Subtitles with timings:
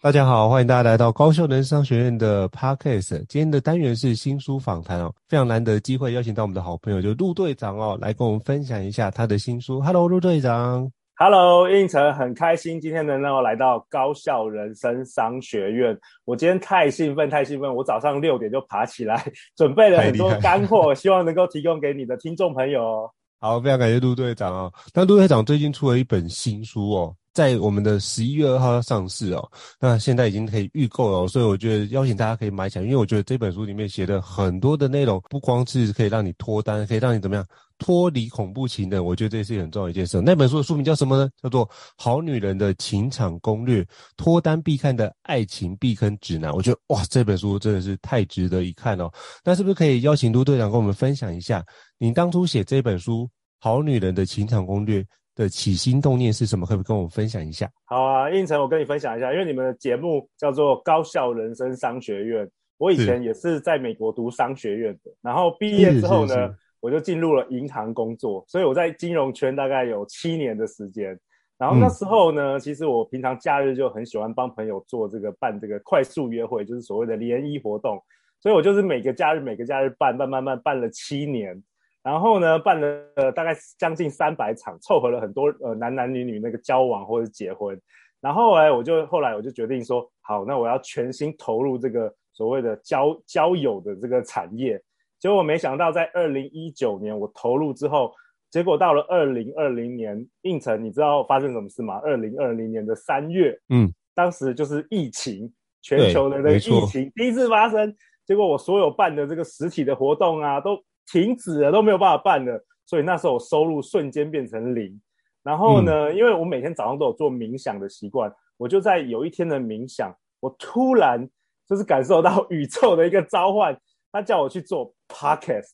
[0.00, 3.16] 大家好，欢迎大家来到高效人生商学院的 Podcast。
[3.28, 9.80] 今天的单元是新书访谈哦，非常难得的机会邀请到我们的好朋友，就陆队长哦，来跟我们分享一下他的新书。
[9.80, 10.88] Hello，陆队长。
[11.16, 15.98] Hello，应成，很开心今天能够来到高校人生商学院。
[16.24, 19.20] 我今天太兴奋，太兴奋，我早上六点就爬起来，
[19.56, 23.10] 准备了很多干货，希望能够提供给你的听众朋友哦。
[23.40, 24.72] 好，非常感谢陆队长哦。
[24.94, 27.16] 那陆队长最近出了一本新书哦。
[27.38, 29.48] 在我们的十一月二号要上市哦，
[29.78, 37.46] 那现在已经可以预购了，所以我觉得邀请大家可以买起来，因为我觉得这本书里面写的很多的内容，不光是可以让你脱单，可以让你怎么样
[37.78, 40.20] 脱离恐怖情人，我觉得这是很重要一件事。
[40.20, 41.30] 那本书的书名叫什么呢？
[41.40, 41.64] 叫做
[41.96, 43.86] 《好女人的情场攻略：
[44.16, 46.50] 脱单必看的爱情避坑指南》。
[46.56, 49.08] 我觉得哇，这本书真的是太值得一看哦。
[49.44, 51.64] 那是不是可以邀请陆队长跟我们分享一下，
[51.98, 53.22] 你当初写这本书
[53.60, 55.02] 《好女人的情场攻略》
[55.38, 56.66] 的起心动念是什么？
[56.66, 57.70] 可不可以跟我们分享一下？
[57.84, 71.16] 好啊，应成，我跟你分享一下，因为你们的节目叫做高校人生商学院，我以前也是在美国读商学院的，然后毕业之后呢，我就进入了银行工作，所以我在金融圈大概有七年的时间。
[71.56, 78.02] 然后那时候呢，嗯、其实我平常假日就很喜欢帮朋友做这个办这个快速约会，就是所谓的联谊活动，
[78.40, 81.62] 所以我就是每个假日每个假日办办办办办了七年。
[82.08, 82.86] 然后呢，办了
[83.16, 87.78] 呃大概将近三百场，凑合了很多呃男男女女那个交往或者结婚。
[88.18, 94.82] 然后哎，我就后来我就决定说，好，那我要全心投入这个所谓的交交友的这个产业。
[95.18, 98.10] 结果我没想到，在二零一九年我投入之后，
[98.50, 102.00] 结果到了二零二零年，应城，你知道发生什么事吗？
[102.02, 105.52] 二零二零年的三月，嗯，当时就是疫情，
[105.82, 107.94] 全球的那个疫情第一次发生。
[108.24, 115.00] 结果我所有办的这个实体的活动啊，都停止了，都没有办法办了，所以那时候我收入瞬间变成零。
[115.42, 121.26] 然后呢，嗯、因为我每天早上都有做冥想的习惯，我就在有一天的冥想，我突然
[121.66, 123.78] 就是感受到 宇宙的一个召唤，
[124.12, 125.70] 他叫我去做 podcast。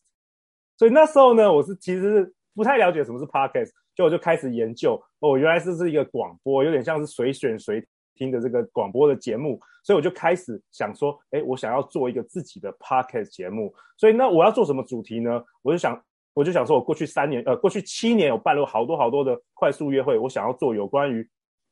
[0.77, 7.85] 所以那时候呢，我是其实是不太了解什么是 podcast，就我就开始研究，哦，原来是是一个广播，有点像是随选随
[8.15, 13.75] 听的这个广播的节目，所以我就开始想说，哎，我想要做一个自己的 podcast 节目。
[13.97, 15.43] 所以那我要做什么主题呢？
[15.63, 16.03] 我就想，
[16.33, 21.29] 我就想说，我过去三年，呃，过去七年有办了好多好多的快速约会，我想要做有关于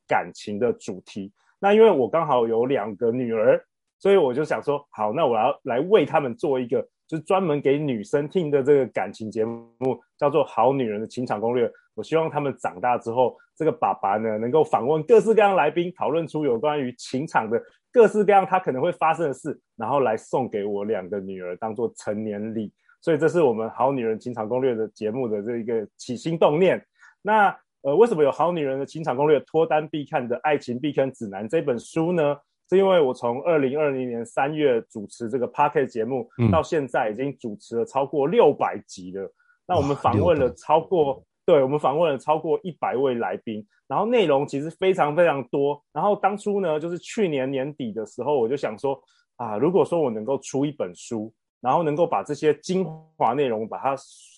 [0.07, 1.31] 感情的主题。
[1.59, 3.63] 那因为我刚好有两个女儿，
[3.99, 6.87] 所以我就想说，好，那我要来为他们做一个。
[7.07, 11.67] 就是专门给女生听的这个感情节目，叫做《好女人的情场攻略》。
[11.95, 17.61] 我希望他们长大之后，这个爸爸呢，能够访问各式各样来宾，讨论出有关于情场的
[17.91, 22.71] 各式各样他可能会发生的事，然后来送给我两个女儿当做成年礼。
[22.99, 26.83] 所以这是我们《好女人情场攻略》的节目的这一个起心动念。
[27.21, 32.37] 那呃，为什么有《好女人的情场攻略》脱单必看的爱情避坑指南这本书呢？
[32.69, 39.31] 是因为我从二零二零年三月主持这个 Podcast 节目，嗯、到现在已经主持了超过六百集了。
[39.67, 45.81] 那我们访问了超过，对，我们访问了超过一百位来宾，然后内容其实非常非常多。
[45.93, 49.01] 然后当初呢，就是去年年底的时候，我就想说
[49.37, 51.33] 啊，如果说我能够出一本书，
[51.63, 53.95] 然后能够把这些精华内容把它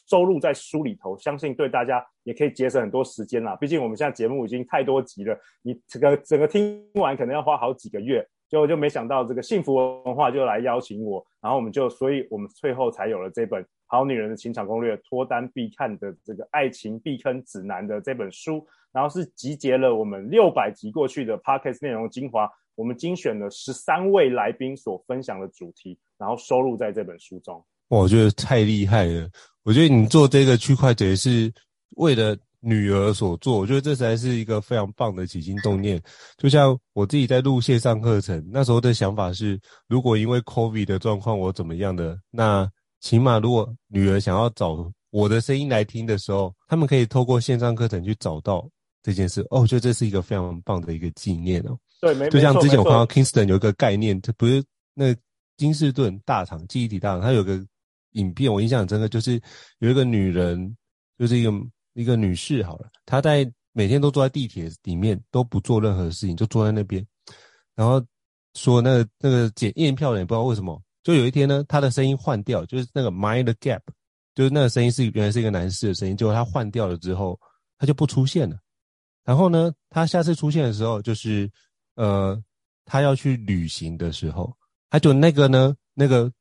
[0.08, 3.56] 收录在书里头，相信对大家也可以节省很多时间啦。
[3.56, 8.24] 毕竟我们现在节目已经太多集了，你这个整个听完可能要花好几个月。
[8.48, 9.74] 就就没想到这个幸福
[10.04, 18.64] 文化就来邀请我，然后我们就，所以我们最后才有了这本《好女人的情场攻略》脱单必看的这个爱情避坑指南的这本书，
[18.94, 27.64] 然后是集结了我们六百集过去的 Podcast 内容精华，我们精选了十三位来宾所分享的主题，然后收录在这本书中。
[27.88, 29.30] 我觉得太厉害了！
[29.64, 31.52] 我觉得你做这个区块链是
[31.98, 32.38] 为了。
[32.68, 36.02] 女儿所做，我觉得这才是一个非常棒的起心动念。
[36.36, 42.68] 就像我自己在录线上课程，那时候的想法是，如果因为 COVID 的状况我怎么样的，那
[43.02, 48.68] 起码如果女儿想要找我的声音来听的时候，他们可以透过线上课程去找到
[49.04, 49.42] 这件事。
[49.52, 51.78] 哦，我觉得这是一个非常棒的一个纪念哦。
[52.02, 52.32] 对，没错。
[52.32, 54.64] 就像之前我看到 Kingston 有一个概念，它不是
[54.94, 55.16] 那
[55.58, 57.60] 金士顿大厂记忆体大厂，它有个
[58.12, 59.42] 影片我印象很深刻，就是
[59.80, 60.76] 有一个女人，
[61.18, 61.52] 就是一个。
[61.98, 67.02] 一个女士好了，她在每天都坐在地铁里面，都不做任何事情，就坐在那边，
[67.74, 68.06] 然后
[68.54, 73.80] 说那个那个检验票的也不知道为什么，就有一天呢，她的声音换掉，就是那个 Mind the Gap，
[74.34, 77.40] 就是那个声音是原来是一个男士的声音，结果他换掉了之后，
[77.78, 78.58] 他就不出现了。
[79.24, 81.50] 然后呢，他下次出现的时候，就是
[81.96, 82.42] 呃，
[82.86, 84.54] 他要去旅行的时候，
[84.90, 86.32] 他就那个呢，那个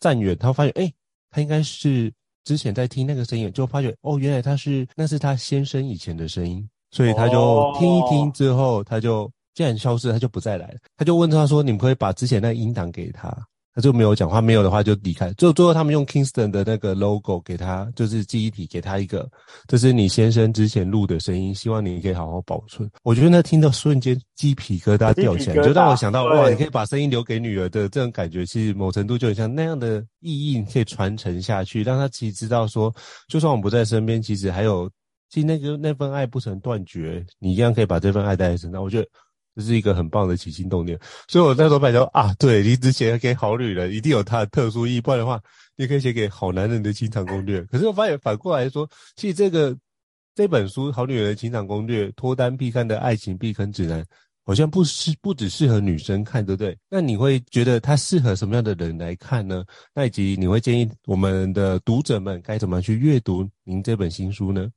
[0.00, 0.92] 站员他发现，哎，
[1.30, 2.12] 他应该是。
[2.42, 10.78] 之前在听那个声音，就发觉哦，原来他是那是他先生以前的声音，所以他就听一听之后，他就既然消失，他就不再来了。
[10.96, 13.28] 他就问他说：“你们可以把之前那个音档给他？”
[13.74, 15.32] 他就没有讲话，没有的话就离开。
[15.34, 19.28] 最后最后他们用 Kingston 的那个 logo 给他，就是记忆体给他一个，
[19.68, 22.90] 这是你先生之前录的声音，希望你可以好好保存。
[23.04, 32.92] 我觉得那听到瞬间鸡皮疙瘩掉起来，就让我想到哇，你可以把声音留给女儿的这种感觉，其实某程度就很像那样的意义，你可以传承下去，让他其实知道说，
[33.28, 34.90] 就算我们不在身边，其实还有，
[35.28, 38.82] 其实那个那份爱不曾断绝，你一样可以把这份爱带在身上。
[38.82, 39.08] 我觉得。
[39.56, 40.98] 这是一个很棒的起心动念，
[41.28, 45.40] 所以我那时候发现啊，对，你只写给好女人，一定有它的特殊意义，不然的话，
[45.76, 47.60] 你可以写给好男人的情场攻略。
[47.64, 49.76] 可是我发现反过来说，其实这个
[50.34, 54.06] 这本书《好女人的情场攻略》脱单必看的爱情避坑指南，
[54.46, 56.76] 好像不是不只适合女生看，对不对？
[56.88, 59.64] 那你会觉得它适合什么样的人来看呢？
[59.92, 64.68] 那以及你会建议我们的读者们该怎么去阅读您这本新书呢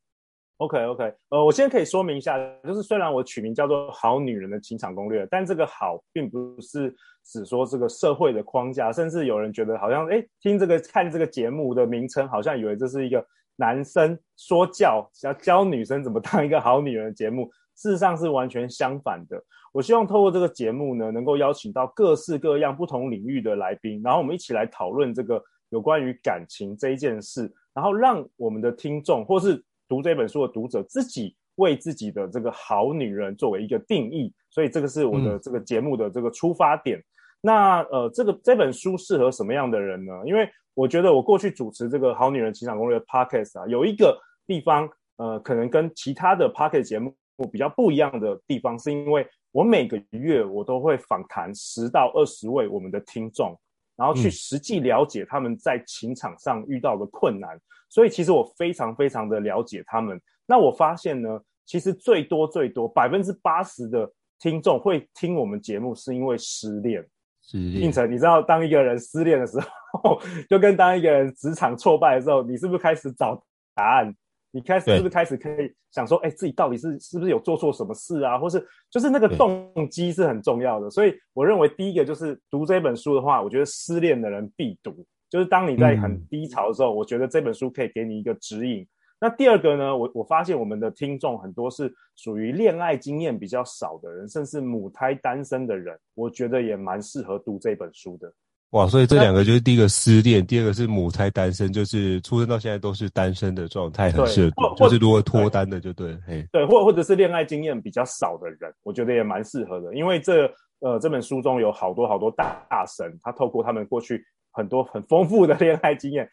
[0.63, 6.93] ？OK OK，呃，我先可以说明一下，就是虽然我取名叫做《好女人的情场攻略》，但这个“好”并不是
[7.25, 13.25] 指说这个社会的框架，甚至有人觉得好像，诶，听这个看这个节目的名称，好像以为这是一个
[13.57, 17.51] 男生说教，要教女生怎么当一个好女人的节目。
[17.75, 19.43] 事实上是完全相反的。
[19.73, 36.97] 我希望透过这个节目呢，能够邀请到各式各样不同领域的来宾，然后我们一起来讨论这个有关于感情这一件事，然后让我们的听众或是读这本书的读者自己为自己的这个好女人作为一个定义，所以这个是我的这个节目的这个出发点。
[36.97, 37.03] 嗯、
[37.41, 40.13] 那呃，这个这本书适合什么样的人呢？
[40.25, 47.13] 因为我觉得我过去主持这个好女人情场攻略的 Podcast 啊，有一个地方呃，可能跟其他的 Podcast 节目
[47.51, 53.55] 比较不一样的地方，是因为我每个月我都会访谈十到二十位我们的听众。
[53.95, 60.19] 然后去实际了解他们在情场上遇到的困难，嗯、所以其实我非常非常的了解他们。
[60.45, 67.05] 那我发现呢，其实最多最多百分之八十的听众会听我们节目，是因为失恋。
[67.41, 67.83] 失恋。
[67.83, 69.57] 胤丞，你知道当一个人失恋的时
[69.93, 73.41] 候， 就跟当一个人职场挫败的时候，你是不是开始找
[73.75, 74.13] 答案？
[74.55, 78.37] 你开始是不是开始可以想说，哎，自己到底是是不是有做错什么事啊？
[78.37, 80.91] 或是就是那个动机是很重要的。
[80.91, 85.05] 所以我认为第一个就是读这本书的话，我觉得失恋的人必读。
[85.27, 88.87] 就是当你在很低潮的时候，嗯、我觉得这本书可以给你一个指引。
[89.19, 98.31] 那第二个呢，我我发现我们的听众很多是属于恋爱经验比较少的人，甚至母胎单身的人，我觉得也蛮适合读这本书的。
[98.73, 116.27] 哇，所以这两个就是第一个失恋，第二个是母胎单身，就是出生到现在都是单身的状态，很适合，就是如果脱单的，就对，嘿，对，或或者是恋爱经验比较少的人，我觉得也蛮适合的，因为这呃这本书中有好多好多大大神，他透过他们过去很多很丰富的恋爱经验，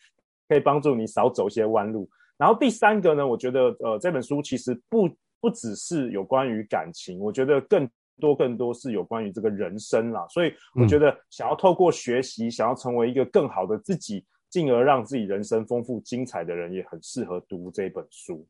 [0.49, 2.09] 可以帮助你少走一些弯路。
[2.39, 5.07] 然后第三个呢，我觉得呃这本书其实不
[5.43, 7.87] 不只是有关于感情，我觉得更。
[8.21, 18.47] 多更多是有关于这个人生啦，所以我觉得想要透过学习，嗯、想要成为一个更好的自己，进而让自己人生丰富精彩的人，也很适合读这本书。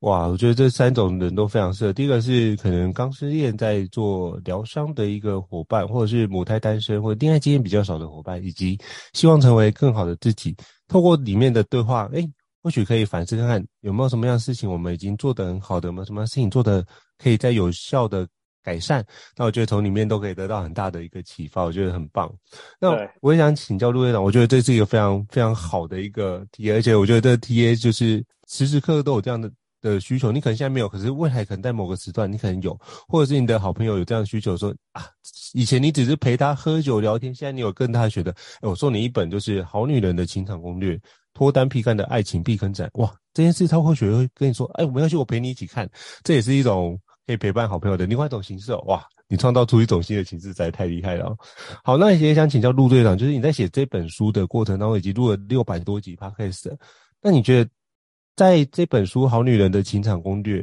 [0.00, 1.92] 哇，我觉得这三种人都非常适合。
[1.92, 8.76] 第一个是可能刚失恋在做疗伤的一个伙伴，或者是母胎单身或者恋爱经验比较少的伙伴，以及
[9.12, 10.56] 希望成为更好的自己，
[10.88, 12.28] 透过里面的对话，哎
[12.64, 16.84] 或许可以反思看看有没有什么样的事情我们已经做得很好的，有没有什么事情做得
[17.18, 18.26] 可以再有效的
[18.62, 19.04] 改善。
[19.36, 22.32] 那我觉得从里面都可以得到很大的一个启发，我觉得很棒。
[22.80, 22.90] 那
[23.20, 29.50] 我也想请教陆院长，我觉得这是一个非常非常好的一个 TA，而且我觉得这个 TA 就是时时刻刻都有这样的。
[29.82, 35.06] 的需求，你可能现在没有，可是未来可能在某个时段，你可能有，或者是你的好朋友有这样的需求，说啊，
[35.54, 40.94] 以前你只是陪他喝酒聊天，现在你有跟他学的，哎，我送你一本就是《好女人的情场攻略》，
[41.34, 45.90] 脱单必看的爱情避坑展，哇，这件事他或许会跟你说，哎，我们要去，我陪你一起看，
[46.22, 51.38] 这也是一种可以陪伴好朋友的另外一种形式哦，哇，你创造出一种新的形式，实在太厉害了哦。
[51.84, 56.76] 好，那也想请教陆队长，就是你在写这本书的过程当中，以及录了六百多集 Podcast，
[57.20, 57.70] 那你觉得？
[58.34, 60.62] 在这本书《好女人的情场攻略》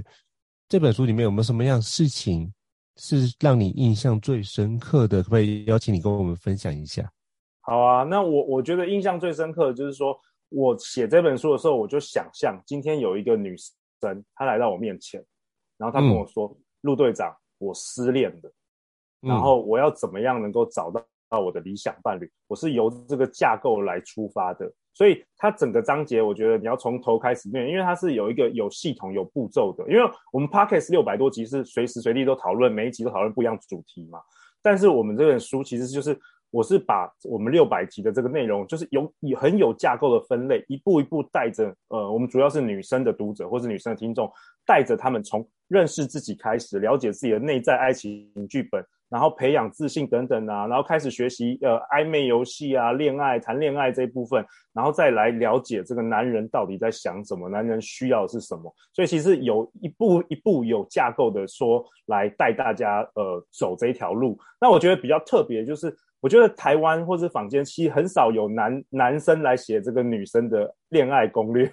[0.67, 2.51] 这本书里面，有没有什么样事情
[2.97, 5.21] 是让你印象最深刻的？
[5.21, 7.07] 可不可以邀请你跟我们分享一下？
[7.61, 13.55] 好啊，那我我觉得印象最深刻的就是说，我写这本书的时候，我就想象今天有一个女
[14.01, 15.23] 生，她来到我面前，
[15.79, 18.51] 然后他跟我说：“陆、嗯、队长，我失恋了，
[19.21, 22.29] 然后我要怎么样能够找到到我的理想伴侣？
[22.47, 29.89] 我是由这个架构来出发的。”所以它整个章节，我觉得你要从头开始念，因为它是有一个有系统、有步骤的。
[29.89, 34.19] 因为我们 Podcast 六百多集是随时随地都讨论，每一集都讨论不一样主题嘛。
[34.61, 36.19] 但是我们这本书其实就是，
[36.51, 44.31] 我是把我们六百集的这个内容，就是有很有架构的分类，一步一步带着呃，我们主要是女生的读者或是女生的听众，
[44.65, 48.83] 带着他们从认识自己开始，了解自己的内在爱情剧本。
[49.11, 58.71] 然后培养自信等等啊，然后开始学习呃暧昧游戏啊、恋爱、谈恋爱这一部分，然后再来了解这个男人到底在想什么，男人需要的是什么。
[58.93, 64.37] 所以其实有一步一步有架构的说来带大家呃走这一条路。
[64.61, 65.91] 那我觉得比较特别就是。
[66.21, 71.65] 我觉得台湾或是坊间其实很少有男男生来写这个女生的恋爱攻略，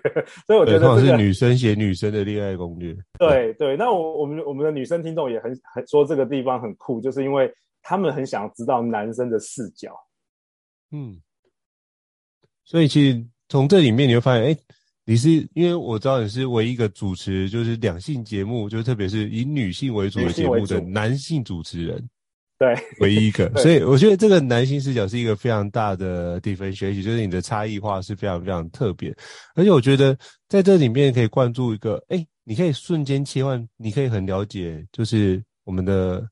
[0.47, 2.97] 所以我觉得这个是女生写女生的恋爱攻略。
[3.19, 9.93] 对对，那我我们我们的女生听众也很很说这个地方很酷，就是因为他们很想知道男生的视角。
[10.93, 11.21] 嗯，
[12.65, 14.57] 所以其实从这里面你会发现，哎，
[15.05, 22.09] 你是因为我知道你是唯一一个主持，就是两性节目，就是特别是以女性为主的节目的男性主持人。
[22.59, 29.15] 对，唯一一个，所以我觉得这个男性视角是一个非常大的 differentiation，就是你的差异化是非常非常特别，
[29.55, 30.17] 而且我觉得
[30.49, 36.27] 在这里面可以灌注一个，哎，你可以瞬间切换，你可以很了解，就是我们的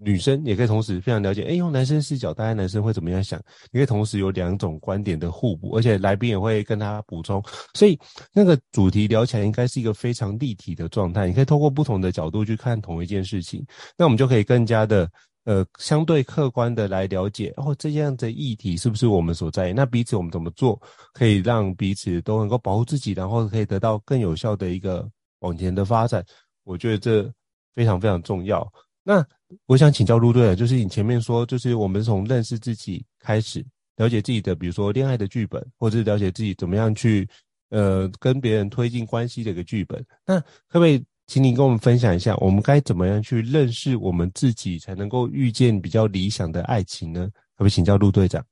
[0.00, 3.36] 女生也可以同时非常了解，哎，用男生视角，大概男生会怎么样想？
[3.72, 7.42] 你可以同时有两种观点的互补，而且来宾也会跟他补充，
[7.74, 7.98] 所以
[8.32, 15.10] 那个主题聊起来应该是一个非常立体的状态，你可以透过不同的角度去看同一件事情，那我们就可以更加的。
[15.48, 19.72] 呃，相对客观的来了解，哦，这样的议题是不是我们所在？
[19.72, 20.78] 那彼此我们怎么做，
[21.14, 26.22] 可以让彼此都能够保护自己，然后可以得到更有效的一个往前的发展？
[26.64, 27.32] 我觉得这
[27.74, 28.70] 非常非常重要。
[29.02, 29.26] 那
[29.64, 33.64] 我想请教陆队长，就是你前面说，就是我们从认识自己开始，
[33.96, 37.26] 了解自己的，比如说恋爱的剧本，或者是了解自己怎么样去
[37.70, 40.04] 呃跟别人推进关系的一个剧本。
[40.26, 40.38] 那
[40.68, 41.02] 可不可以？
[41.28, 47.28] 请你跟我们分享一下，我们该怎么样去认识我们自己，才能够遇见比较理想的爱情呢？
[47.54, 48.42] 可不可以请教陆队长？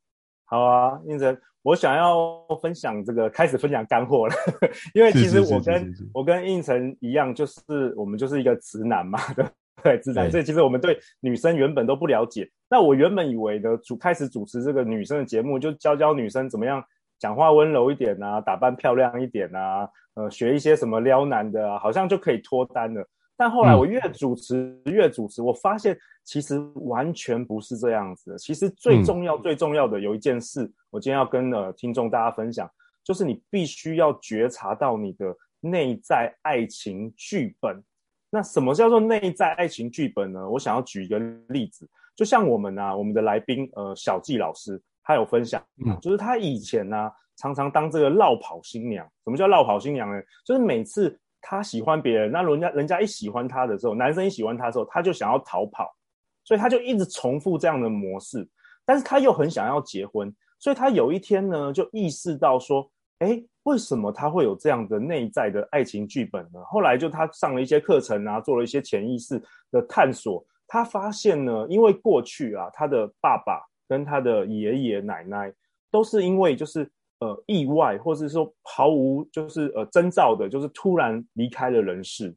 [0.44, 4.34] 好啊，应成，我想要分享这个，开始分享干货了，
[4.92, 9.46] 因为其实我跟我跟应成一样，就是我们就是一个直男嘛，对
[9.82, 12.46] 对，直男，所以其实我们对女生原本都不了解。
[12.68, 16.84] 那我原本以为的主开始主持这个女生的节目，就教教女生怎么样。
[17.18, 23.06] 讲话温柔一点啊，打扮漂亮一点啊，呃，学一些什么撩男的啊，好像就可以脱单了。
[23.38, 28.38] 但后来我越主持、嗯、越主持，我发现其实完全不是这样子的。
[28.38, 32.70] 其实最重要、最重要的有一件事，嗯、我今天要跟呃听众大家分享，
[33.04, 37.82] 就是你必须要觉察到你的内在爱情剧本。
[38.30, 40.48] 那什么叫做内在爱情剧本呢？
[40.48, 41.18] 我想要举一个
[41.48, 44.82] 例子，就像我们啊，我们的来宾呃小纪老师。
[45.06, 49.06] 他有分享，嗯，就是他以前呢、啊，常常当这个落跑新娘。
[49.22, 50.20] 什么叫落跑新娘呢？
[50.44, 55.94] 就是每次他喜欢别人，那人家人家一喜欢他的时候，男生一喜欢他的时候，他就想要逃跑，
[56.42, 58.44] 所以他就一直重复这样的模式。
[58.84, 66.60] 但是他又很想要结婚，所以他有一天呢，就意识到说，哎，为什么他会有这样的内在的爱情剧本呢？
[66.64, 73.64] 后来就他上了一些课程啊，做了一些潜意识的探索，他发现呢，因为过去啊，他的爸爸。
[73.88, 75.52] 跟他的爷爷奶奶
[75.90, 76.90] 都是因为就是
[77.20, 82.34] 呃意外，或者是说毫无就是呃征兆的，就是突然离开了人世。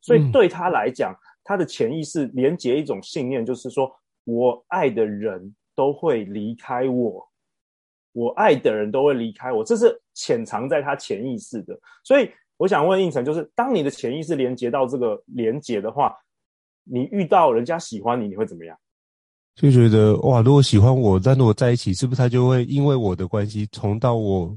[0.00, 3.94] 所以对他来讲，嗯、他的潜意识连接一种信念，就是说
[4.24, 7.28] 我爱的人都会离开我。
[8.14, 11.74] 我爱的人都会离开我，这是潜藏在他潜意识的。
[12.04, 16.14] 所以我想问应成，就是当你的潜意识连接到这个连接的话，
[16.84, 18.78] 你遇到人家喜欢你，你会怎么样？
[19.54, 24.56] 就觉得哇，如果喜欢我，但如果在一起，是不是他就会因为我的关系重到我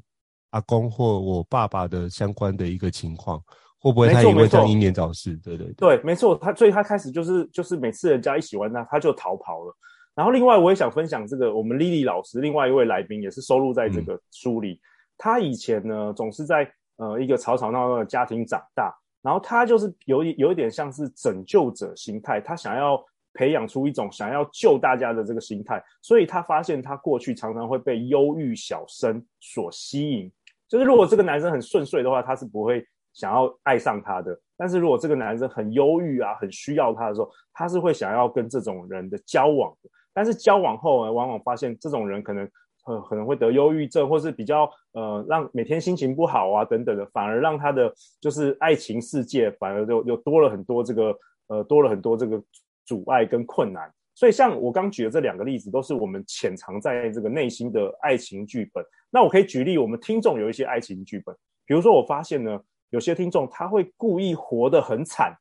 [0.52, 3.38] 阿公或我爸爸的相关的一个情况？
[3.78, 5.36] 会不会他也会这样英年早逝？
[5.44, 9.76] 对对对，没错，他所以他开始就是就是每次人家一喜欢他，他就逃跑了。
[10.16, 14.72] 然后另外我也想分享这个，我们 Lily 老师另外一位来宾也是收录在这个书里。
[14.72, 14.80] 嗯、
[15.18, 23.04] 他以前呢总是在呃一个吵吵闹闹的家庭长大，然后他就是有有一点像是拯救者心态，他想要。
[23.36, 30.32] 培养出一种想要救大家的这个心态，所以他发现他过去常常会被忧郁小生所吸引。
[30.68, 39.72] 就是如果这个男生很顺遂的话，他是不会想要爱上他的；但是如果这个男生很忧郁啊，很需要他的时候，他是会想要跟这种人的交往。
[40.12, 42.50] 但是交往后呢，往往发现这种人可能
[42.88, 51.16] 呃可能会得忧郁症，或是比较呃让每天心情不好啊等等的，反而让他的就是爱情世界反而就又多了很多这个
[51.48, 52.42] 呃多了很多这个。
[52.86, 58.84] 阻碍跟困难，所以像我刚举的这两个例子，都是我们潜藏在这个内心的爱情剧本。
[59.10, 65.34] 那我可以举例，我们听众有一些爱情剧本，比如说我发现呢，有些听众他会故意活得很惨，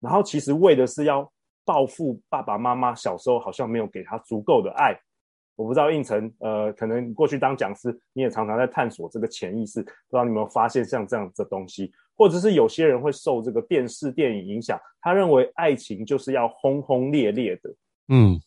[0.00, 1.30] 然后其实为的是要
[1.64, 4.94] 报复爸爸妈妈小时候好像没有给他足够的爱。
[5.56, 17.74] 我不知道胤丞，呃，可能过去当讲师，你也常常在探索这个潜意识，不知道你有没有发现像这样的东西，或者是有些人会受这个电视电影影响，他认为爱情就是要轰轰烈烈的，
[18.08, 18.40] 嗯，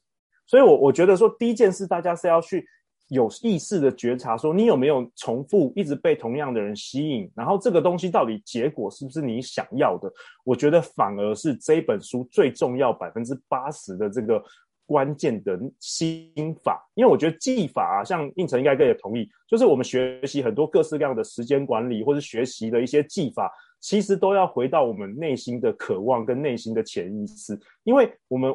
[0.45, 2.65] 所以我我觉得说第一件事，大家是要去
[3.09, 10.11] 有意识的觉察，说你有没有重复一直被同样的人吸引，然后这个东西到底结果是不是你想要的？
[10.43, 14.43] 我觉得反而是这本书最重要百分之八十的这个。
[14.89, 28.51] 关键的心法，因为我觉得技法啊，像胤丞应该也同意，就是我们学习很多各式各样的时间管理，或是学习的一些技法，其实都要回到我们内心的渴望跟内心的潜意识，因为我们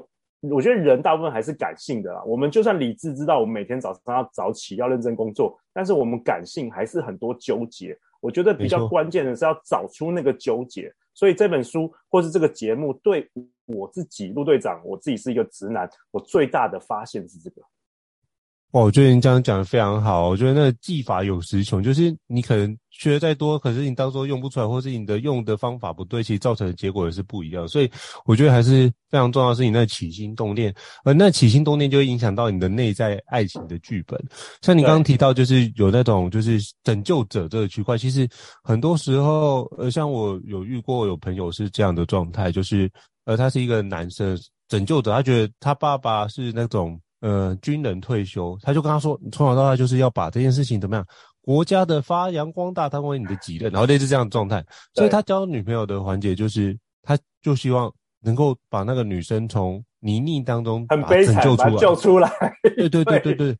[0.50, 7.96] 我觉得人大部分还是感性的啦，我们就算理智知道我们每天早上要早起要认真工作，但是我们感性还是很多纠结。
[8.20, 13.30] 我觉得比较关键的是要找出那个纠结，所以这本书或是这个节目对。
[13.66, 17.62] 我自己陆队长，我自己是一个直男，我最大的发现是这个。
[18.72, 20.29] 哇，我觉得你这样讲的非常好。
[20.29, 27.68] 我觉得那个技法有时穷，就是你可能学的再多，可是你到时候用不出来，或是你的用的方法不对，其实造成的结果也是不一样。
[27.68, 27.88] 所以
[28.24, 30.74] 我觉得还是非常重要的是你那起心动念，
[31.05, 34.20] 而那起心动念就会影响到你的内在爱情的剧本。
[34.61, 38.29] 像你刚刚提到，就是有那种就是拯救者这个区块，其实
[38.64, 42.90] 很多时候，呃，像我有遇过有朋友是这样的状态，就是。
[43.24, 51.06] 而他是一个男生拯救者，他觉得他爸爸是那种呃军人退休，他就跟他说：“你从小到大就是要把这件事情怎么样，
[51.40, 62.30] 国家的发扬光大当为你的己任。”然后类似这样的状态，所以他交女朋友的环节就是，他就希望能够把那个女生从泥泞当中把拯救出来，救出来。
[62.76, 63.56] 对对对对对，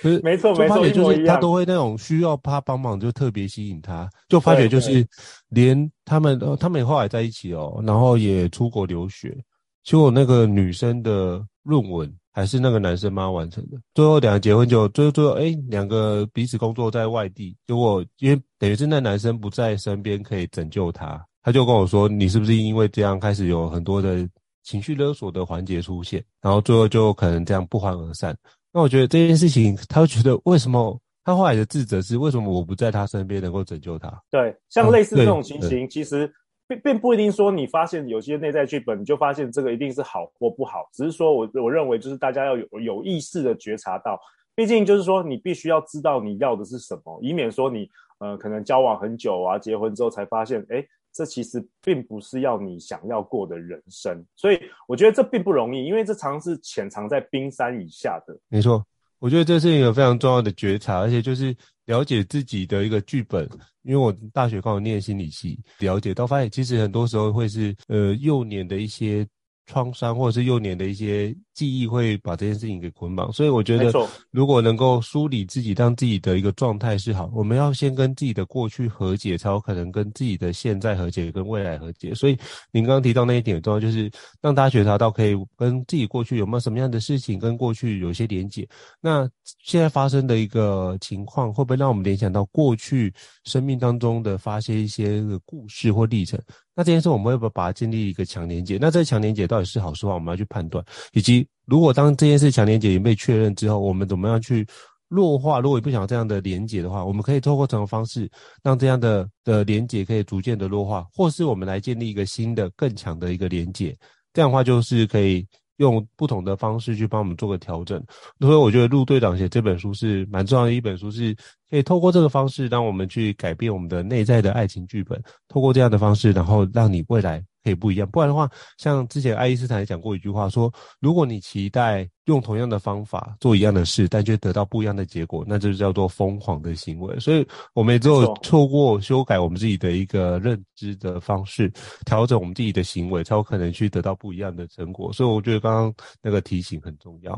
[0.00, 5.04] 对，没错 没错，就是他都会那种需要他帮忙，就特别吸引他，就发觉就是
[5.48, 9.36] 连他们呃他们后来在一起哦，然后也出国留学，
[9.82, 24.28] 结果那个女生的论文还是那个男生妈完成的，最后两个结婚就最后最后哎两个彼此工作在外地，结果因为等于是那男生不在身边可以拯救她，他就跟我说，你是不是因为这样开始有很多的。
[24.68, 28.36] 情绪勒索的环节出现，然后最后就可能这样不欢而散。
[28.70, 34.22] 那我觉得这件事情，他会觉得为什么他后来的自责是为什么我不在他身边能够拯救他？
[34.30, 36.30] 对，像类似这种情形，嗯、其实
[36.66, 40.86] 并并不一定说你发现有些内在剧本，你就发现这个一定是好或不好。
[40.92, 44.20] 只是说我我认为就是大家要有有意识的觉察到，
[44.54, 50.84] 毕竟就是说你必须要知道你要的是什么，以免说你呃可能交往很久啊，结婚之后才发现，哎。
[51.12, 58.38] 这其实并不是要你想要过的人生，所以我觉得这并不容易，因为这常常是潜藏在冰山以下的。
[58.48, 58.84] 没错，
[59.18, 63.48] 我觉得这是一个非常重要的觉察，而且就是了解自己的一个剧本。
[63.82, 69.26] 因为我大学刚好念心理系，了解到发现其实很多时候会是呃幼年的一些
[69.68, 71.32] 创伤，或者是幼年的一些。
[71.54, 73.92] 记忆会把这件事情给捆绑，所以我觉得，
[74.30, 82.14] 如果能够梳理自己，让自己的一个状态是好，我们要先跟自己的过去和解，才有可能跟自己的现在和解，跟未来和解。
[82.14, 82.38] 所以
[82.70, 84.08] 您刚刚提到那一点很重要，就是
[84.40, 88.64] 让大家觉察到可以跟自己过去有没有什么样的事情跟过去有些连结。
[89.00, 89.28] 那
[89.64, 96.40] 现在发生的一个情况，会不会让我们联想到过去生命当中的发生一些个故事或历程？
[96.78, 98.78] 那这件事我们要不要把它建立一个强连结？
[98.80, 101.44] 那这个强连结到底是好是坏，我们要去判断，以及。
[101.66, 104.66] 如果当这件事强连结已经被确认之后，我们怎么样去
[105.08, 108.26] 弱化，如果你不想这样的连结的话，我们可以透过什么方式
[108.62, 113.94] 让这样的的连结可以逐渐的弱化，或是我们来建立一个新的更强的一个连结，
[114.32, 115.46] 这样的话就是可以
[115.78, 118.00] 用不同的方式去帮我们做个调整。
[118.38, 121.34] 所以我觉得陆队长写这本书是蛮重要的一本书，是
[121.68, 127.42] 可以透过这个方式让我们去改变我们的内在的爱情剧本，透过这样的方式，然后让你未来。
[127.68, 137.20] 可以不一样，不然的话，像之前爱因斯坦也讲过一句话，说如果你期待用同样的方法做一样的事，但却得到不一样的结果，那就叫做疯狂的行为。
[137.20, 141.70] 所以，我们也只有透过修改我们自己的一个认知的方式，
[142.06, 145.12] 调整我们自己的行为，才有可能去得到不一样的成果。
[145.12, 147.32] 所以，我觉得刚刚那个提醒很重要。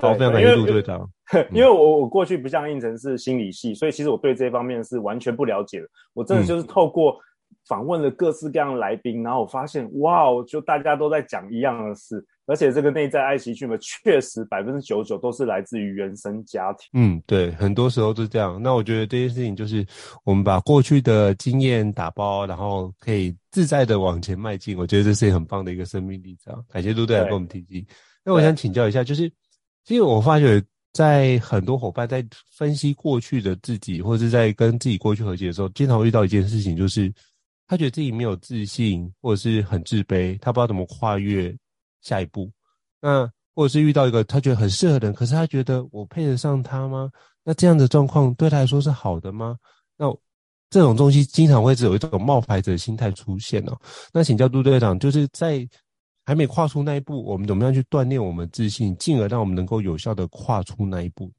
[0.00, 1.08] 好，非常感谢陆队长。
[1.52, 5.86] 因为我我过去不像应成是心理系，所以其实我对这方面是完全不了解的。
[6.14, 7.16] 我真的就是透过、嗯。
[7.68, 16.88] 访问了各式各样的来宾，然后我发现，哇哦，就大家都在讲一样的事，而且这个内在爱情剧本确实百分之九十九都是来自于原生家庭。
[16.94, 18.58] 嗯，对，很多时候都是这样。
[18.62, 19.86] 那我觉得这件事情就是
[20.24, 24.74] 我们把过去的经验打包，然后可以自在的往前迈进。
[24.78, 26.64] 我觉得这是很棒的一个生命力这样。
[26.70, 27.86] 感谢陆队来跟我们提及。
[28.24, 29.30] 那我想请教一下，就是
[29.84, 30.62] 其实我发觉
[30.94, 32.26] 在很多伙伴在
[32.56, 37.12] 分析过去的自己，或者是在跟自己过去和解的时候，经常会遇到一件事情，就是。
[37.68, 41.56] 他觉得自己没有自信，或者是很自卑，他不知道怎么跨越
[42.00, 42.50] 下一步。
[43.00, 47.10] 那或者是遇到一个他觉得很适合的人，可是他觉得我配得上他吗？
[47.44, 49.56] 那这样的状况对他来说是好的吗？
[49.96, 50.06] 那
[50.70, 53.78] 这种东西经常会只有一种冒牌者心态出现哦。
[54.12, 55.68] 那请教杜队长，就是在
[56.24, 61.32] 还没跨出那一步，我们怎么样去锻炼我们自信，进而让我们能够有效的跨出那一步？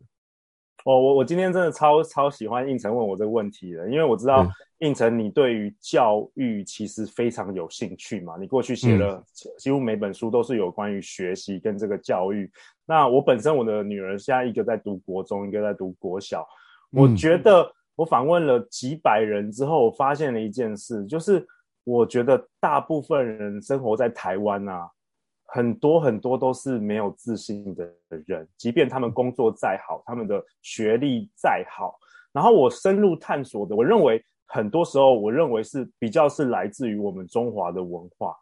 [0.86, 4.48] 哦，我我今天真的超超喜欢胤丞问我这个问题的，因为我知道
[4.80, 9.22] 胤丞你对于教育其实非常有兴趣嘛，你过去写了
[9.58, 12.50] 几乎每本书都是有关于学习跟这个教育。
[12.86, 16.48] 那我本身我的女儿现在一个在读国中，一个在读国小，
[16.92, 21.46] 我觉得我访问了几百人之后，我发现了一件事，就是
[21.84, 24.90] 我觉得大部分人生活在台湾啊。
[25.52, 27.92] 很多很多都是没有自信的
[28.26, 31.98] 人，即便他们工作再好，他们的学历再好，
[32.32, 38.36] 然后我深入探索的，我认为很多时候，我认为是比较是来自于我们中华的文化。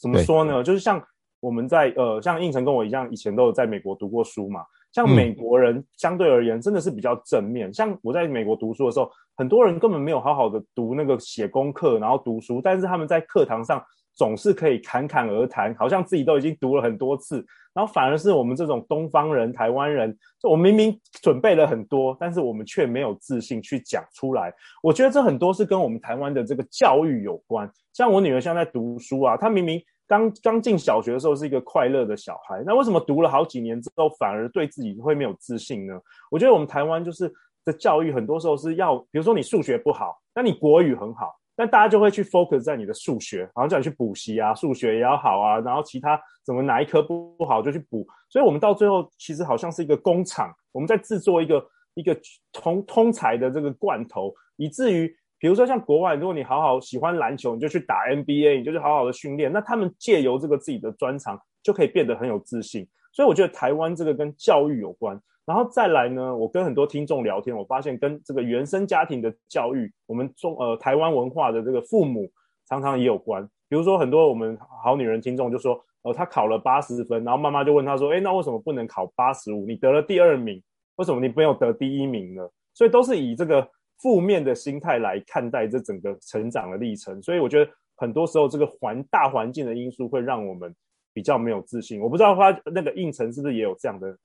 [0.00, 0.62] 怎么说呢？
[0.62, 1.02] 就是像
[1.40, 4.64] 我们在呃，像应成跟我一样，以前都有在美国读过书嘛。
[4.92, 7.70] 像美国人相对而言真的是比较正面。
[7.70, 13.84] 嗯、像我在美国读书的时候，很多人根本没有好好的读那个写功课，然后读书，但是他们在课堂上。
[14.14, 24.52] 总是可以侃侃而谈，好像自己都已经读了很多次，然后反而是我们这种东方人、台湾人，就我明明准备了很多，但是我们却没有自信去讲出来。
[24.82, 27.70] 我觉得这很多是跟我们台湾的这个教育有关。
[27.92, 35.98] 像我女儿现在在读书啊，她明明刚刚进小学的时候是一个快乐的小孩，那为什么读了好几年之后，反而对自己会没有自信呢？
[36.30, 37.32] 我觉得我们台湾就是
[37.64, 41.32] 的教育很多时候是要，比如说你数学不好，那你国语很好。
[41.54, 52.18] 但大家就会去 focus 在你的数学，好像叫你去补习啊，数学也要好啊，然后其他怎么哪一科不不好就去补，所以我们到最后其实好像是一个工厂，我们在制作一个一个
[52.52, 65.20] 通通才的这个罐头，以至于比如说像国外，如果你好好喜欢篮球，你就去打 NBA，你就去好好的训练，那他们借由这个自己的专长就可以变得很有自信，所以我觉得台湾这个跟教育有关。
[65.44, 72.30] 然后再来呢，我跟很多听众聊天，我发现跟这个原生家庭的教育，我们中呃台湾文化的这个父母
[72.68, 73.44] 常常也有关。
[73.68, 79.66] 比如说很多我们好女人听众就说，呃，他考了八十分，然后妈妈就问他说，诶，那为什么不能考八十五？
[79.66, 80.62] 你得了第二名，
[80.96, 82.48] 为什么你没有得第一名呢？
[82.74, 87.20] 所以都是以这个负面的心态来看待这整个成长的历程。
[87.20, 90.72] 所以我觉得很多时候这个环大环境的因素会让我们
[91.12, 92.00] 比较没有自信。
[92.00, 94.16] 我不知道他那个胤丞是不是也有这样的。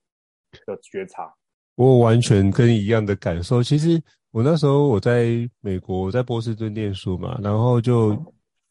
[0.66, 1.34] 的觉察，
[1.76, 3.62] 我完全跟一样的感受。
[3.62, 8.16] 其实我那时候我在美国，在波士顿念书嘛，然后就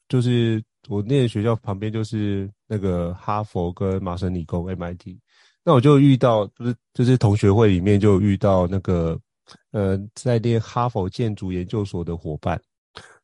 [0.09, 5.19] 就是我念的学校旁边就是那个哈佛跟麻省理工 MIT，
[5.65, 9.19] 那我就遇到就是就是同学会里面就遇到那个
[9.73, 12.61] 呃在念哈佛建筑研究所的伙伴，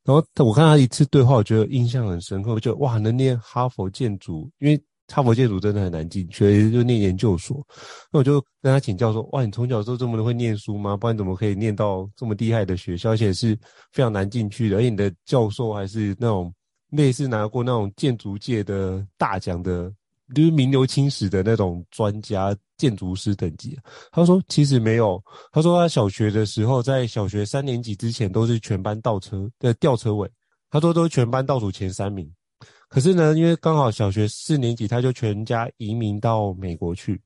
[0.05, 4.83] 然后我看他一次对话，我觉得印象很深刻，就哇能念哈佛建筑，因为。
[5.09, 7.67] 哈佛建筑真的很难进去，就念研究所。
[8.11, 10.97] 那我就跟他请教说：“哇，你从小就这么的会念书吗？
[10.97, 13.11] 不然怎么可以念到这么厉害的学校？
[13.11, 13.59] 而且是
[13.93, 14.77] 非常难进去的。
[14.77, 16.53] 而且你的教授还是那种
[16.91, 19.93] 类似拿过那种建筑界的大奖的，
[20.35, 23.79] 就是名留青史的那种专家建筑师等级。”
[24.13, 30.31] 他说：“其实没有。”他说他小学的时候，在小学三年级之前都是全班倒车的吊车尾。
[30.71, 32.33] 他说都是全班倒数前三名。
[32.93, 37.19] 可是呢，因为刚好小学四年级，他就全家移民到美国去，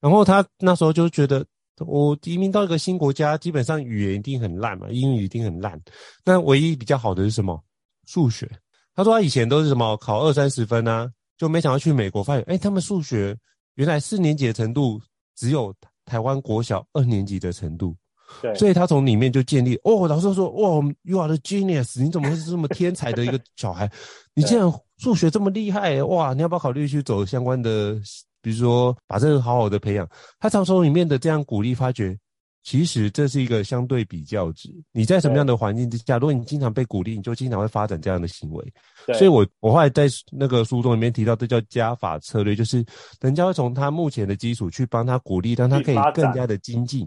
[0.00, 1.44] 然后他那时候就觉得
[1.80, 5.78] 我移民到一个新国家，基本上语言一定很烂嘛，英语一定很烂。
[6.24, 7.62] 那唯一比较好的是什么？
[8.06, 8.50] 数学。
[8.94, 13.36] 他说他以前都是什么考二三十分啊，就没想到去美国发现，哎，他们数学
[13.74, 14.98] 原来四年级的程度
[15.36, 15.74] 只有
[16.06, 17.94] 台湾国小二年级的程度。
[18.40, 23.90] 对，所以他从里面就建立哦，老师说哇，You are the genius，你怎么会是这么天才的一个小孩？
[24.34, 26.32] 你竟然数学这么厉害哇！
[26.32, 27.94] 你要不要考虑去走相关的，
[28.40, 30.08] 比如说把这个好好的培养？
[30.38, 32.16] 他常从里面的这样鼓励发掘。
[32.62, 34.70] 其实这是一个相对比较值。
[34.90, 38.72] 你在什么样的环境之下，如果你经常被鼓励，你就经常会发展这样的行为。
[39.06, 39.14] 对。
[39.18, 42.82] 所以我我后来在那个书中里面提到，这叫加法策略，就是
[43.20, 47.06] 人家会从他目前的基础去帮他鼓励，让他可以更加的精进。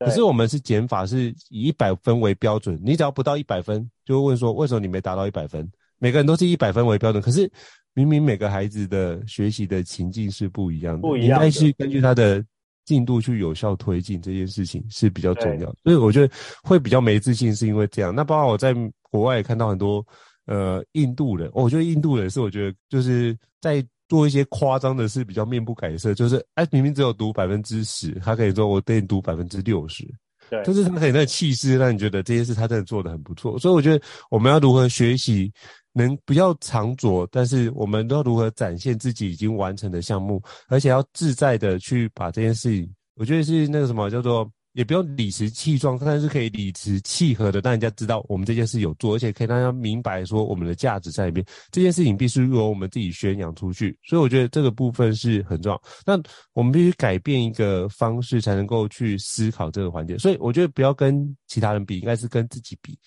[0.00, 2.76] 可是我们是减法，是以一百分为标准。
[2.84, 5.70] 你只要不到一百分，就会问说为什么你没达到一百分？
[5.98, 7.50] 每个人都是一百分为标准，可是
[7.94, 11.46] 明明每个孩子的学习的情境是不一样的，不一样的。
[11.46, 12.44] 你应该是根据他的。
[12.86, 16.32] 进度去有效推进这件事情是比较重要的，所以我觉得
[16.62, 18.14] 会比较没自信，是因为这样。
[18.14, 18.72] 那包括我在
[19.10, 20.06] 国外也看到很多
[20.44, 30.08] 呃印度人，我觉得印度人是我觉得就是在做一些夸张的事，比较面不改色，就是哎明明只有读百分之十，他可以说我对你读百分之六十，
[30.50, 33.58] 对，就是他可以那个气势让你觉得这件事他真的做的很不错。
[33.58, 35.52] 所以我觉得我们要如何学习？
[35.98, 51.42] 能不要藏拙，但是我们都要如何展现自己已经完成的项目，而且要自在的去把这件事情，我觉得是那个什么叫做，也不用理直气壮，但是可以理直气和的让人家知道我们这件事有做，而且可以让大家明白说我们的价值在里面。
[51.72, 55.82] 这件事情必须由我们自己宣扬出去，所以我觉得这个部分是很重要。
[56.04, 56.20] 那
[56.52, 60.18] 我们必须改变一个方式，才能够去思考这个环节。
[60.18, 62.98] 所以我觉得不要跟其他人比，应该是跟自己比。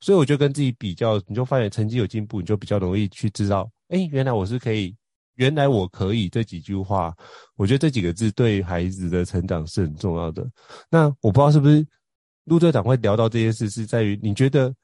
[0.00, 4.94] 所以我就跟自己比较，你就发现成绩有进步，你就比较容易去知道，哎、原来我是可以，
[5.34, 7.14] 原来我可以这几句话，
[7.56, 10.46] 我觉得这几个字对孩子的成长是很重要的。
[10.90, 11.86] 那我不知道是不是
[12.44, 14.74] 陆队长会聊到这件事，是在于你觉得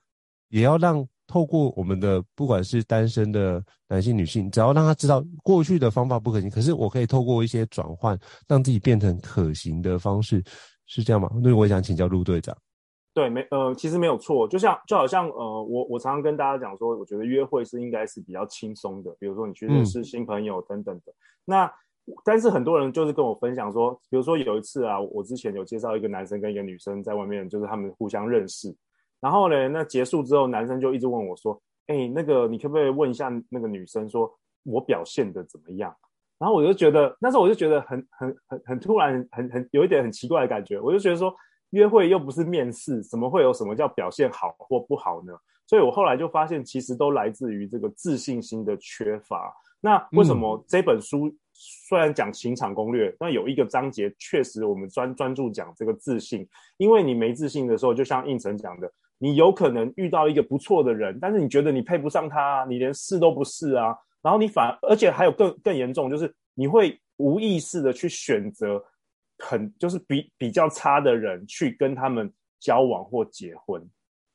[0.49, 10.43] 也要让透过我们的不管是单身的男性女性，只要让他知道过去的方法不可行，可是我可以透过一些转换，让自己变成可行的方式，
[10.87, 11.31] 是这样吗？
[11.43, 12.57] 那我想请教陆队长。
[13.21, 21.13] 对，没呃，其实没有错，就像就好像呃，我我常常跟大家讲说，我觉得约会是应该是比较轻松的，比如说你去认识新朋友等等的。
[21.13, 21.73] 嗯、那
[22.25, 28.75] 但是很多人就是跟我分享说，比如说有一次啊，我之前有介绍一个男生跟一个女生在外面，就是他们互相认识，
[29.21, 35.95] 然后呢，那结束之后，男生就一直问我说，哎，那个你可不可以问一下那个女生说，我表现的怎么样？
[36.39, 41.31] 然后我就觉得那时候我就觉得很很很很突然，很很有一点很奇怪的感觉，我就觉得说。
[41.71, 45.33] 约会又不是面试，怎么会有什么叫表现好或不好呢？
[45.67, 49.55] 所以我后来就发现，其实都来自于这个自信心的缺乏。
[49.81, 56.45] 那为什么这本书虽然讲情场攻略，那有一个章节确实我们专专注讲这个自信，
[56.77, 68.85] 因为你没自信的时候，就像应成讲的，你有可能遇到一个不错的人，但是你觉得你配不上他，你连试都不试啊，然后你反而且还有更更严重，就是你会无意识的去选择。
[69.41, 73.83] 很就是比比较差的人去跟他们交往或结婚，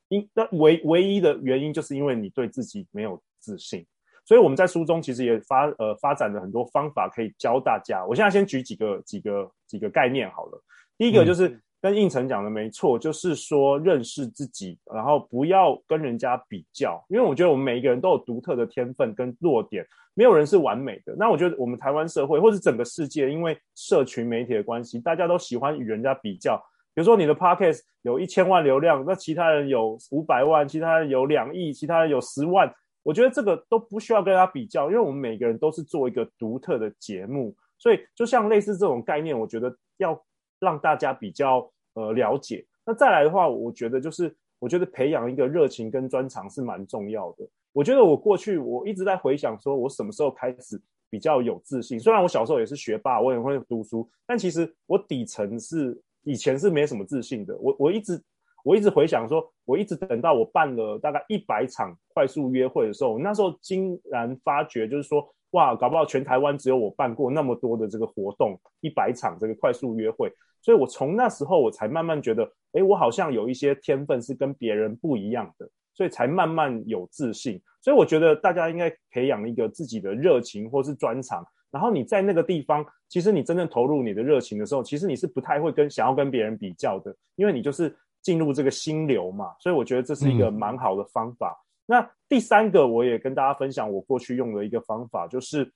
[0.08, 3.86] 因那唯唯一的原因就是因为你对自己没有自信，
[4.24, 8.04] 所以我们在书中其实也发呃发展了很多方法可以教大家。
[8.04, 10.62] 我现在先举几个几个几个概念好了，
[10.98, 11.60] 第一个就是。
[11.80, 21.14] 跟胤丞讲的没错，就是说认识自己，然后不要跟人家比较，因为我觉得我们每一个人都有独特的天分跟弱点，没有人是完美的。
[21.16, 26.56] 那我觉得我们台湾社会或是整个世界，因为社群媒体的关系，大家都喜欢与人家比较。
[26.94, 37.54] 比如说你的 Podcast 有一千万流量，那其他人有五百万，其他人有两亿，其他人有十万，我觉得这个都不需要跟他比较，因为我们每个人都是做一个独特的节目。
[37.78, 40.20] 所以就像类似这种概念，我觉得要。
[40.60, 42.64] 让大家比较呃了解。
[42.84, 47.46] 那再来的话，我觉得就是，我觉得培养一个热情跟专长是蛮重要的。
[47.72, 51.98] 我觉得我过去我一直在回想，说我什么时候开始比较有自信。
[51.98, 57.56] 虽然我小时候也是学霸，我也会读书，但其实我底层是以前是没什么自信的。
[57.58, 58.22] 我我一直
[58.62, 65.28] 我一直回想说，我一直等到我办了大概一百场快速约会的时候，我那时候竟然发觉就是说。
[65.50, 70.30] 哇，搞不好全台湾只有我办过那么多的这个活动，一百场这个快速约会，
[70.60, 77.60] 所以我从那时候我才慢慢觉得，哎，我好像有一些天分是跟别人不一样的，所以才慢慢有自信。
[77.80, 89.54] 所以我觉得大家应该培养一个自己的热情或是专长，然后你在那个地方，其实你真正投入你的热情的时候，其实你是不太会跟想要跟别人比较的，因为你就是进入这个心流嘛。
[89.60, 91.50] 所以我觉得这是一个蛮好的方法。
[91.50, 95.72] 嗯那第三个，我也跟大家分享我过去用的一个方法，就是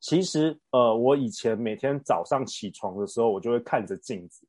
[0.00, 4.46] 其实呃，我以前每天早上起床的时候，我就会看着镜子，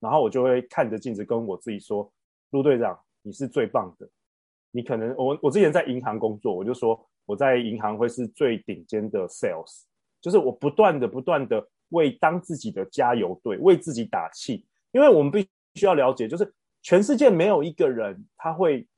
[0.00, 2.10] 然后我就会看着镜子跟我自己说
[2.52, 4.08] ：“陆队长，你是最棒的。
[4.70, 9.82] 你可能我我之前在银行工作，我就说我在银行会是最顶尖的 sales，
[10.22, 18.88] 就是我不断的不断的为当自己的加油队，为自己打气，因为我们必须要了解，就是全世界没有一个人他会。”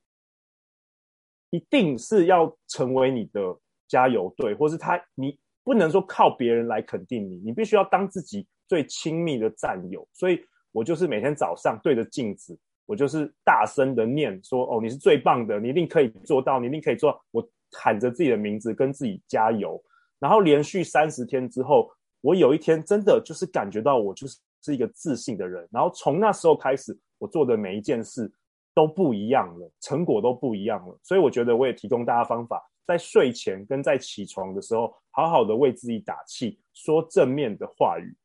[1.50, 3.40] 一定是要成为你的
[3.88, 10.06] 加油队，或是他，你不能说靠别人来肯定你，你必须要当自己最亲密的战友。
[10.12, 10.38] 所以
[10.72, 19.82] 我就是每天早上对着镜子，我就是大声的念说：“哦，你是最棒的，你一定可以做到，你一定可以做到。”我喊着自己的名字，跟自己加油。
[20.18, 25.66] 然后连续三十天之后，我有一天真的就是感觉到我就是是一个自信的人。
[25.70, 28.30] 然后从那时候开始，我做的每一件事。
[28.78, 38.16] 都不一样了，成果都不一样了，所以我觉得我也提供大家方法，在睡前跟在起床的时候，好好的为自己打气，说正面的话语。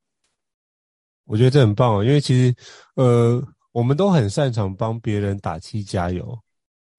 [1.25, 2.55] 我觉得这很棒啊，因为其实，
[2.93, 6.37] 呃，我们都很擅长帮别人打气加油。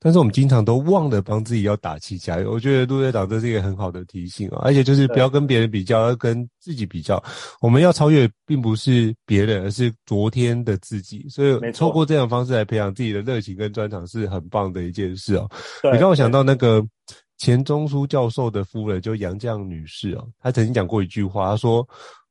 [0.04, 7.24] 但是我们经常都忘了帮自己要打气加油，我觉得陆队长这是一个很好的提醒啊，而且就是不要跟别人比较，要跟自己比较。
[7.62, 11.26] 我们要超越，并不是别人，而是昨天的自己。
[11.30, 15.48] 所以透过这样的方式来培养自己的热情跟专长，是很棒的一件事哦。
[15.90, 16.86] 你让我想到那个
[17.38, 21.88] 钱钟书教授的夫人，就杨绛女士哦，她曾经讲过一句话，她说。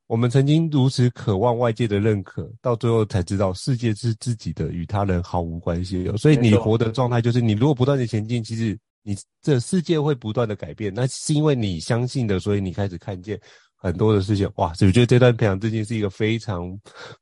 [0.07, 6.11] 我们曾经如此渴望外界的认可，到最后才知道世界是自己的，与他人毫无关系。
[6.17, 10.93] 所以你活的状态就是，你如果不断的前进，其实你这世界会不断的改变。
[10.93, 13.39] 那是因为你相信的，所以你开始看见
[13.77, 14.47] 很多的事情。
[14.55, 16.77] 哇，我觉得这段培养自信是一个非常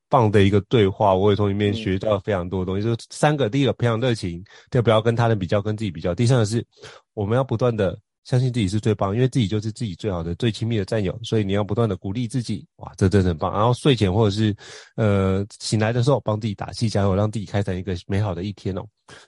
[0.09, 1.13] 棒的一个对话。
[1.13, 2.83] 我也从里面学到非常多的东西。
[2.83, 4.41] 就是三个：第一个，培养热情；
[4.71, 6.65] 第二，不要跟他人比较，跟自己比较；第三个是，
[7.13, 7.97] 我们要不断的。
[8.23, 12.63] 相信自己是最棒，因为自己就是自己最好的、最亲密的战友，所以你要不断的鼓励自己。
[12.75, 13.51] 哇，这真的很棒。
[13.51, 14.55] 然后睡前或者是
[14.95, 18.85] 呃醒来的时候，帮自己打气加油，让自己开展一个美好的一天哦，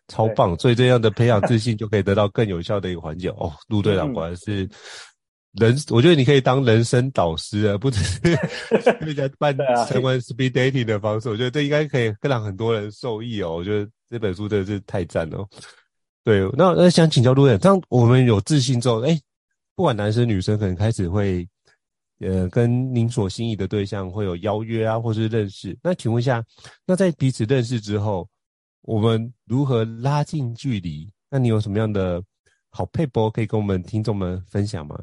[0.09, 0.57] 超棒。
[0.59, 3.51] 所以这样的培养自信，就可以得到更有效的一个环节哦。
[3.67, 4.69] 陆队长果然是
[5.53, 8.19] 人，我觉得你可以当人生导师啊，不只是
[9.01, 9.57] 人家办
[9.89, 13.55] 成为 speed dating 的方式，我觉得这应该可以更让很多人受益哦。
[13.55, 15.47] 我觉得这本书真的是太赞了。
[16.23, 19.19] 对，那那想请教陆队长，当我们有自信之后，哎，
[19.75, 21.45] 不管男生女生，可能开始会，
[22.21, 25.77] 呃，跟您所心仪的对象会有邀约啊，或是认识。
[25.83, 26.41] 那请问一下，
[26.85, 28.25] 那在彼此认识之后，
[28.83, 31.11] 我们如何拉近距离？
[31.29, 32.23] 那你有什么样的
[32.69, 34.97] 好撇步可以跟我们听众们分享吗？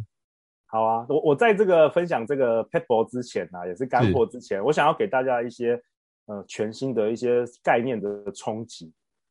[0.64, 5.78] 好啊，我我在这个分享这个撇步之前呢、啊，也是干货之前，我想要给大家一些
[6.24, 8.90] 呃全新的一些概念的冲击。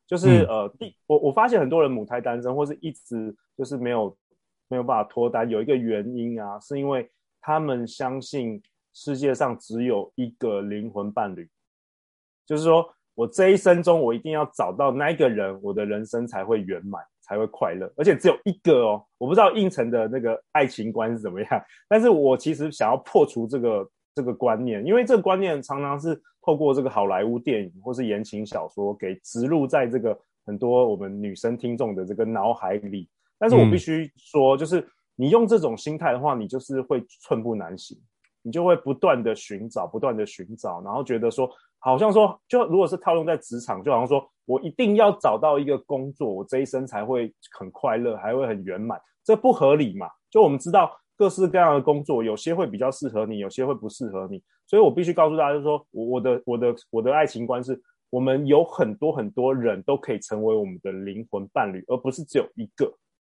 [0.09, 4.17] 就是呃，第我我发现很多人母胎单身，或是一直就是没有
[4.67, 7.07] 没有办法脱单，有一个原因啊，是因为
[7.39, 8.59] 他们相信
[8.91, 11.47] 世界上只有一个灵魂伴侣，
[12.43, 19.05] 就是说我这一生中我一定要找到那一个人，我的人生才会圆满，才会快乐，而且只有一个哦。
[19.19, 21.49] 我不知道应城的那个爱情观是怎么样，
[21.87, 23.87] 但是我其实想要破除这个
[24.19, 26.21] 这个观念，因为这个观念常常是。
[26.41, 33.07] 透过这个好莱坞电影或是言情小说，给植入在这个很多我们女生听众的这个脑海里。
[33.37, 34.83] 但是我必须说，就是
[35.15, 37.95] 你用这种心态的话，你就是会寸步难行，
[38.41, 50.07] 你就会不断的寻找，不断的寻找，然后觉得说，好像说，就如果是套用在职场，就好像说我一定要找到一个工作，我这一生才会很快乐，还会很圆满，这不合理嘛？
[50.31, 50.89] 就我们知道。
[51.19, 54.41] 各式各样的工作，有些会比较适合你，有些会不适合你。
[54.65, 57.77] 所以我必须告诉大家，就是说，我的我的我的爱情观是，
[58.09, 62.89] 我们有很多很多人都可以成为我们的灵魂伴侣，而不是只有一个。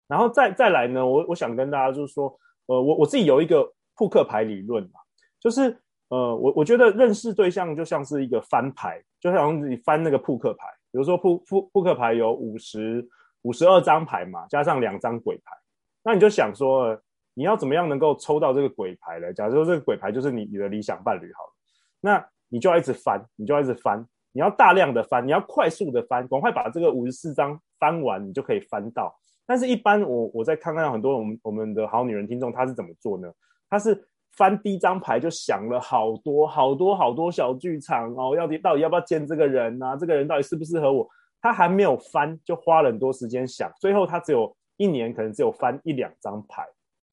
[0.08, 5.00] 然后再再来呢，我我想跟大家就是说，呃，我我自己有一个扑克牌理论嘛，
[5.40, 5.78] 就是
[6.10, 13.08] 呃，我我觉得认识对象就像是一个翻牌，就像你翻那个扑克牌，比如说扑扑扑克牌有五十
[13.44, 15.56] 五十二张牌嘛，加上两张鬼牌，
[16.04, 17.00] 那你就想说。
[17.36, 19.32] 你要怎么样能够抽到这个鬼牌呢？
[19.32, 21.54] 假如说这个鬼牌就是你你的理想伴侣好了，
[22.02, 29.16] 那你就要一直翻，你就要一直翻，你要大量的翻，你要快速的翻，赶快把这个五十四张翻完，你就可以翻到。
[29.46, 33.32] 但是，一般我我在看看到很多我们我们的好女人听众，她是怎么做呢？
[33.70, 39.96] 她是翻第一张牌就想了好多好多好多小剧场哦，要到底要不要见这个人啊？
[39.96, 41.08] 这个人到底适不适合我？
[41.42, 46.66] 她还没有翻就花了很多时间想，最后她只有一年可能只有翻一两张牌。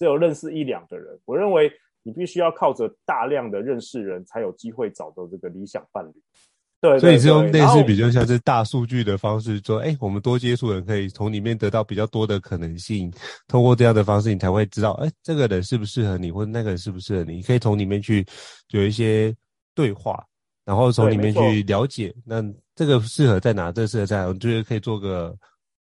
[0.02, 1.70] 只有认识一两个人，我认为
[2.02, 6.10] 你必须要靠着大量的认识人才有机会找到这个理想伴侣。
[6.80, 13.08] 对，所以这种类似比较像是大数据的方式说，哎、欸，我们多接触人可以从里面得到比较多的可能性。
[13.46, 17.36] 通过这样的方式，你才会知道，哎、欸，这个人适不适合你，或者那个人适不适合你。
[17.36, 18.26] 你可以从里面去
[18.70, 19.32] 有一些
[19.72, 20.20] 对话，
[20.64, 22.42] 然后从里面去了解，那
[22.74, 25.32] 这个适合在哪，这个适合在哪，我觉得可以做个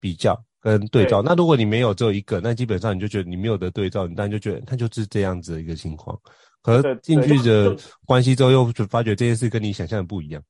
[0.01, 1.21] 比较跟对照。
[1.21, 6.19] 对，那如果你没有只有一个，那基本上你就觉得你没有的对照，你当然就觉得他就是这样子的一个情况。
[6.61, 10.43] 可是进去的关系之后，又发觉这件事跟你想象的不一样。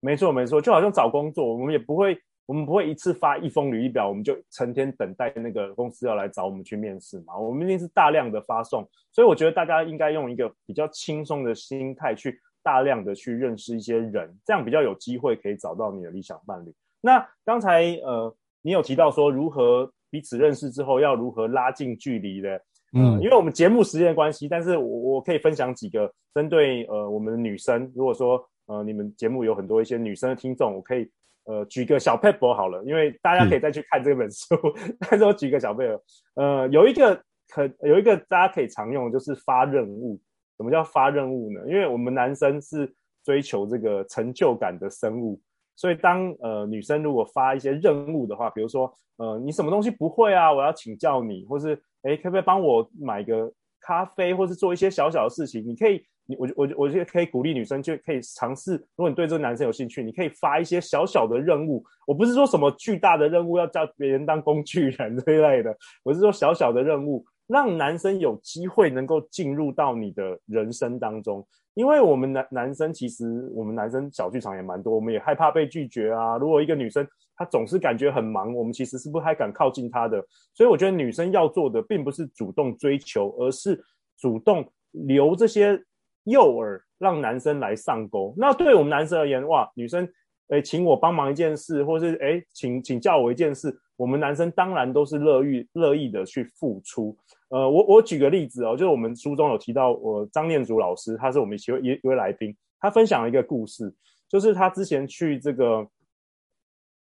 [0.00, 7.36] 没错，没错，就好像找工作，我们也不会，我们不会一次发一封履历表，我们就成天等待那个公司要来找我们去面试嘛。
[7.36, 16.72] 我们一定是大量的发送，所以我觉得大家应该用一个比较轻松的心态去大量的去认识一些人，这样比较有机会可以找到你的理想伴侣。
[17.00, 18.36] 那刚才呃，
[18.66, 22.60] 你有提到说如何彼此认识之后要如何拉近距离的，
[22.94, 28.44] 嗯，因为我们节目时间的关系，但是我我可以分享几个针对呃我们的女生，如果说。
[28.68, 31.08] 呃，你们节目有很多一些女生的听众，我可以
[31.44, 34.56] 呃举个小 paper 好了，因为大家可以再去看这本书。
[34.88, 36.00] 嗯、 但是我举个小 paper，，
[36.34, 37.14] 呃，有一个
[37.48, 40.20] 可有一个大家可以常用的就是发任务。
[40.56, 41.60] 什么叫发任务呢？
[41.68, 42.92] 因为我们男生是
[43.22, 45.40] 追求这个成就感的生物，
[45.76, 56.02] 所以当呃女生如果发一些任务的话，比如说呃你什么东西不会啊，我要请教你，或是诶可不可以帮我买个咖啡，或是做一些小小的事情，你可以。
[56.28, 61.84] 你我我我觉得可以鼓励女生就可以尝试，如果你对这个男生有兴趣，你可以发一些小小的任务。
[62.04, 65.72] 我不是说什么巨大的任务要叫别人当工具人 这一类的，
[66.02, 71.46] 我是说小小的任务，让男生有机会能够进入到你的人生当中。
[71.74, 76.36] 因为我们男男生其实我们男生小剧场也蛮多，我们也害怕被拒绝啊。
[76.38, 80.24] 如果一个女生她总是感觉很忙，我们其实是不太敢靠近她的。
[80.54, 83.82] 所以我觉得女生要做的并不是主动追求，而是
[84.16, 85.82] 主动留这些。
[86.28, 90.04] 诱饵让男生来上钩，那对我们男生而言，哇，女生，
[90.48, 97.16] 诶，请我帮忙一件事，或是诶，请请教我一件事，我们男生当然都是乐意乐意的去付出。
[97.48, 103.92] 呃，我我举个例子哦，就是我们书中有提到，我张念祖老师，他是我们一位一一位来宾，他分享了一个故事，
[104.28, 105.86] 就是他之前去这个，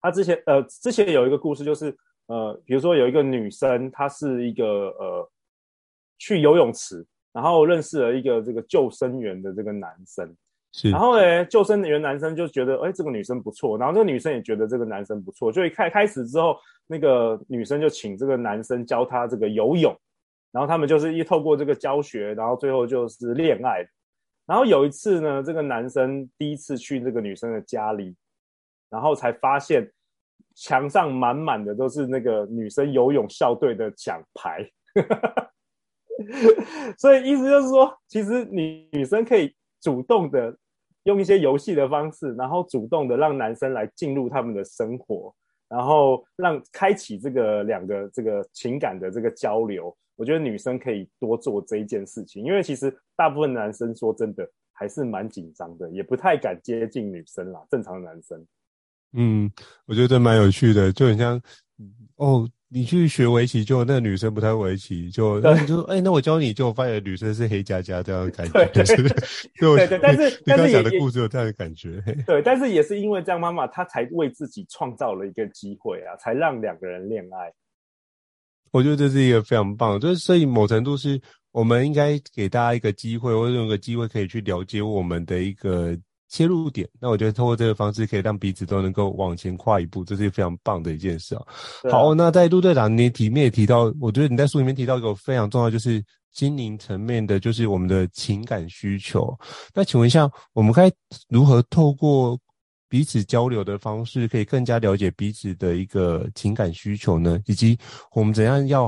[0.01, 1.95] 他之前呃之前有一个故事，就是
[2.27, 5.29] 呃，比如说有一个女生，她是一个呃
[6.17, 7.05] 去游泳池。
[7.33, 10.31] 然后认识了一个这个救生员的这个男生，
[10.71, 16.55] 是，然后呢，救生员男生就觉得，哎，这个女生不错，然后这个女生也觉得这个男生不错，就一开开始之后，
[16.85, 19.99] 那个女生就请这个男生教她这个游泳，
[20.53, 23.83] 然后他们就是一透过这个教学，然后最后就是恋爱。
[24.45, 28.15] 然后有一次呢，这个男生第一次去这个女生的家里，
[28.89, 29.91] 然后才发现
[30.53, 34.69] 墙上满满的都是那个女生游泳校队的奖牌。
[36.99, 40.55] 所以意思就是说，其实女女生可以主动的
[41.05, 45.33] 用一些游戏的方式，然后主动的让男生来进入他们的生活，
[45.67, 49.97] 然后让开启这个两个这个情感的这个交流。
[50.15, 57.61] 我觉得女生可以多做这一件事情，因为其实大部分男生说真的还是蛮紧张的，也不太敢接近女生啦。
[57.69, 58.45] 正常的男生，
[59.13, 59.51] 嗯，
[59.85, 61.41] 我觉得蛮有趣的，就很像
[62.15, 62.49] 哦。
[62.75, 68.83] 你去学围棋，就那个女生不太围棋，就然后你就说，哎、欸，那我教你，就发现女生是黑加加这样的感觉，对
[69.59, 77.53] 对对，但是但是你刚讲的故事有这样的感觉，对，但是也是因为这样，妈妈她才为自己创造了一个机会啊，才让两个人恋爱。
[78.73, 81.17] 我觉得这是一个非常棒，就是所以某程度是
[81.53, 85.97] 我们应该给大家一个机会，或者用一个机会可以去了解我们的一个。
[86.29, 91.43] 切入点，那我觉得通过这个方式可以让彼此都能够往前跨一步，这是非常棒的一件事啊。
[91.83, 99.31] 啊好，那在陆队长你里面也提到，我觉得你在书里面提到一个非常重要，就是心灵层面的，就是我们的情感需求。
[99.75, 100.91] 那请问一下，我们该
[101.29, 102.35] 如何透过
[102.93, 107.41] 彼此交流的方式，可以更加了解彼此的一个情感需求呢？
[107.47, 107.75] 以及
[108.11, 108.87] 我们怎样要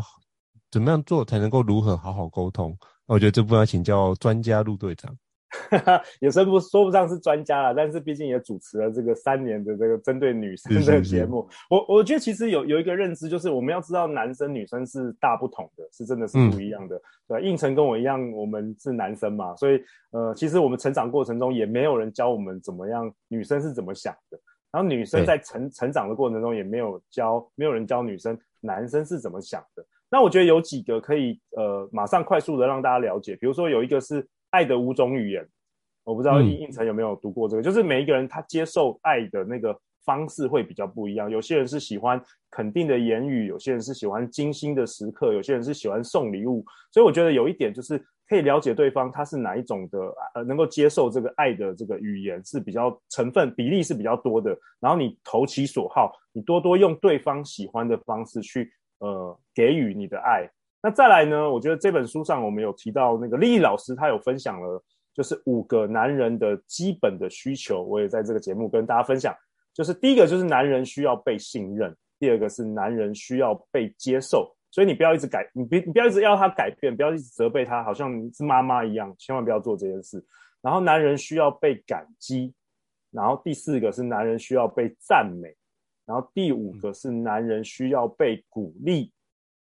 [0.69, 2.77] 怎么样做才能够如何好好沟通？
[3.07, 5.11] 那我觉得这部分要请教专家陆队长。
[6.21, 11.47] 也说不说不上是专家了，但是毕竟也主持了这个三年的这个针对女生的节目。
[11.49, 16.95] 是是是我我觉得其实有有一个认知，就是我们要知道男生女生是大不同的，是真的是不一样的。
[16.95, 19.81] 嗯、对，应成跟我一样，我们是男生嘛，所以
[20.11, 24.39] 呃，其实我们成长过程中也没有人教我们怎么样，女生是怎么想的。
[24.71, 29.85] 然后女生在成成长的过程中也没有教，没有人教女生男生是怎么想的。
[30.09, 34.27] 那我觉得有几个可以呃马上快速的让大家了解，比如说有一个是。
[34.55, 35.45] 爱的五种语言，
[36.05, 41.29] 我不知道应应成有没有读过这个，嗯、就是每一个人他接受爱的那个方式会比较不一样。
[41.29, 46.63] 有些人是喜欢肯定的言语，有些人是喜欢精心的时刻，有些人是喜欢送礼物。
[46.89, 47.97] 所以我觉得有一点就是，
[48.29, 49.99] 可以了解对方他是哪一种的，
[50.35, 60.49] 呃，能够接受这个爱的这个语言是比较成分比例是比较多的，然后你投其所好，你多多用对方喜欢的方式去呃给予你的爱。
[60.85, 64.79] 那再来呢，我觉得这本书上我们有提到那个丽丽老师，她有分享了
[65.15, 69.35] 就是五个男人的基本的需求，我也在这个节目跟大家分享，
[69.73, 74.55] 就是第一个就是男人需要被信任，第二个是男人需要被接受。
[74.69, 80.23] 所以你不要一直改，你别你不要一直要他改变，不要一直责备他，好像你是妈妈一样，千万不要做这件事。
[80.61, 82.53] 然后男人需要被感激，
[83.09, 85.55] 然后第四个是男人需要被赞美，
[86.05, 89.11] 然后第五个是男人需要被鼓励。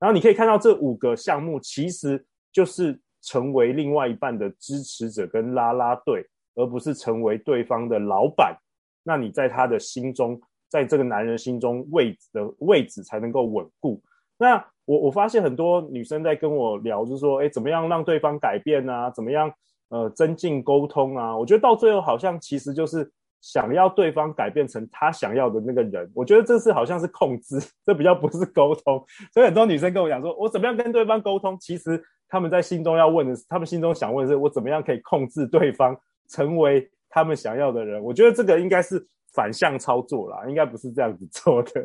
[0.03, 8.53] 然后你可以看到这五个项目其实就是成为另外一半的支持者跟啦啦队，而不是成为对方的老板。
[9.01, 10.37] 那你在他的心中，
[10.67, 14.03] 在这个男人心中位置的位置才能够稳固。
[14.37, 19.09] 那我我发现很多女生在跟我聊，就是说，哎，怎么样让对方改变啊？
[19.09, 19.49] 怎么样
[19.87, 21.37] 呃增进沟通啊？
[21.37, 23.09] 我觉得到最后好像其实就是
[23.43, 26.09] 想要对方改变成他想要的那个人。
[26.15, 29.05] 我觉得这是好像是控制， 这比较不是沟通。
[29.33, 31.57] 所以很多女生跟我讲说，我怎么样跟对方沟通？
[31.59, 35.95] 其实他们在心中要问的是，他们心中想问的是，我怎么样可以控制对方
[36.29, 38.01] 成为他们想要的人？
[38.01, 41.81] 我觉得这个应该是反向操作啦，应该不是这样子做的。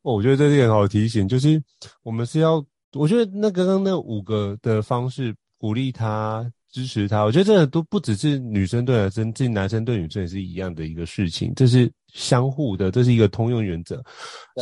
[0.00, 1.62] 哦，我觉得这是很好的提醒，就是
[2.02, 2.64] 我们是要，
[2.94, 14.02] 我觉得那刚刚那五个的方式鼓励他、支持他，我觉得这个都不只是女生对男生，这男生对女生也是一样的一个事情，这是相互的，这是一个通用原则。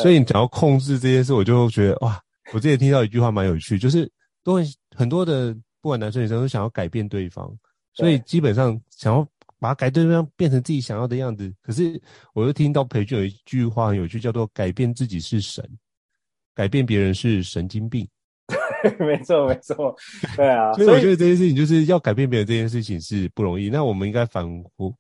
[0.03, 2.21] 所以你只要控制这件事，我就觉得哇，
[2.53, 4.11] 我之前听到一句话蛮有趣，就是
[4.45, 7.51] 都很很多的不管男生女生都想要改变对方，
[7.95, 9.27] 所以基本上想要。
[9.63, 12.01] 把它改对方变成自己想要的样子，可是
[12.33, 15.63] 我又听到培训有一句话很有趣，叫做“改变自己是神，
[16.55, 18.09] 改变别人是神经病”。
[18.99, 19.95] 没错，没错，
[20.37, 20.73] 对啊。
[20.75, 23.69] 所以我觉得这件事情就是要改变别人这件事情是不容易。
[23.69, 24.47] 那我们应该反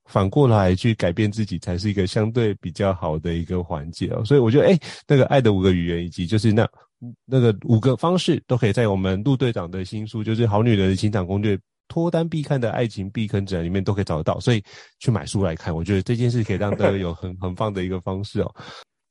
[0.05, 4.25] 反过来去改变自己，才是一个相对比较好的一个环节哦。
[4.25, 6.69] 所以我觉得，哎、欸，那个爱的五个语言，以及就是那
[7.27, 11.57] 那个五个方式，都可以在我们陆队长的新书，就是《好女人的情场攻略》。
[11.93, 14.63] 脱单必看的爱情避坑指南里面都可以找得到，所以
[15.01, 15.75] 去买书来看。
[15.75, 18.55] 我觉得这件事可以让大家有很很棒的一个方式哦。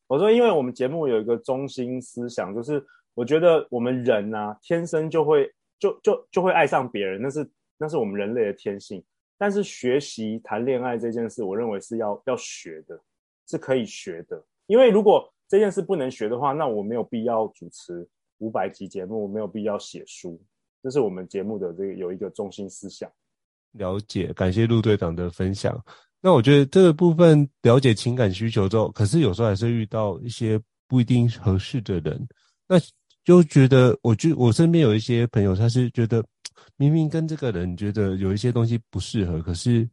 [0.07, 2.81] 我说，因为我们节目有一个中心思想，就是
[3.13, 9.03] 我觉得我们人啊，天生就会就就就会爱上别人，那是那是我们人类的天性。
[9.37, 12.99] 但是学习谈恋爱这件事，我认为是要要学的，
[13.47, 14.43] 是可以学的。
[14.67, 18.07] 因为如果这件事不能学的话，那我没有必要主持
[18.39, 20.39] 五百集节目，没有必要写书。
[20.83, 23.09] 这是我们节目的这个有一个中心思想。
[23.71, 25.81] 了解，感谢陆队长的分享。
[26.21, 32.27] 那我觉得这个部分了解情感需求之后，可是有时候还是遇到一些不一定合适的人，
[32.67, 32.75] 那
[33.29, 36.25] 就觉得，我就我身边有一些朋友，他是觉得
[36.77, 39.87] 明明跟这个人觉得有一些东西不适合，可是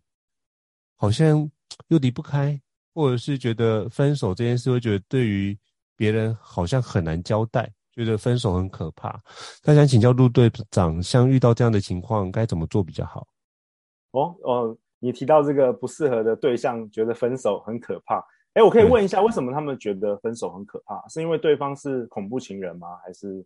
[0.97, 1.47] 好像
[1.89, 2.59] 又离不开，
[2.95, 5.55] 或者是觉得分手这件事，会觉得对于
[5.99, 7.70] 别人好像很难交代。
[7.93, 9.20] 觉得分手很可怕，
[9.62, 13.26] 他想请教陆队长，像遇到这样的情况该怎么做比较好？
[14.12, 18.24] 哦哦，你提到这个不适合的对象，觉得分手很可怕。
[18.57, 21.07] 哎，我可以问一下，为什么他们觉得分手很可怕？
[21.09, 22.88] 是因为对方是恐怖情人吗？
[23.04, 23.44] 还是？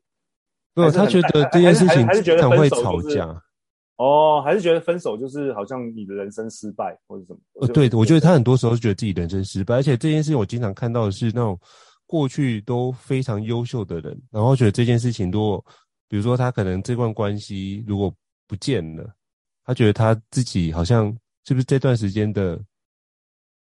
[0.75, 3.27] 没有，他觉得这件事情经常会吵架。
[3.97, 7.41] 哦，还是觉得分手就是好像你的人生失败或者什么？
[7.61, 11.59] 呃，对，我觉得他很多时候是觉得自己人生失败，而且这件事情我经常看到的是那种。
[12.07, 15.65] 过去都非常优秀的人，然后觉得这件事情，如果
[16.09, 18.13] 比如说他可能这段关系如果
[18.49, 19.09] 不见了，
[19.65, 22.61] 他觉得他自己好像是不是这段时间的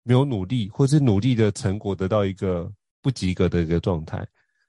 [0.03, 2.71] 没有努力，或是努力的成果得到一个
[3.01, 4.17] 不及格的一个状态，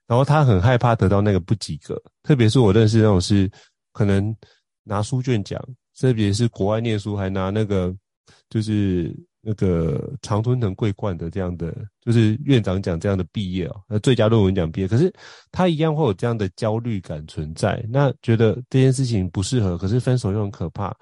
[0.07, 3.49] 然后他很害怕得到那个不及格，特别是我认识那种是
[3.91, 4.35] 可能
[4.83, 5.61] 拿书卷奖，
[5.99, 7.95] 特别是国外念书还拿那个
[8.49, 9.15] 就是。
[9.45, 15.13] 那个常春藤桂冠的这样的，就是院长奖这样的毕业哦，那最佳论文奖毕业，可是
[15.51, 20.95] 他一样会有这样的焦虑感存在，那觉得这件事情不适合，可是分手又很可怕，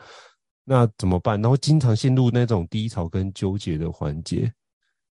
[0.63, 1.41] 那怎么办？
[1.41, 4.51] 然后经常陷入那种低潮跟纠结的环节，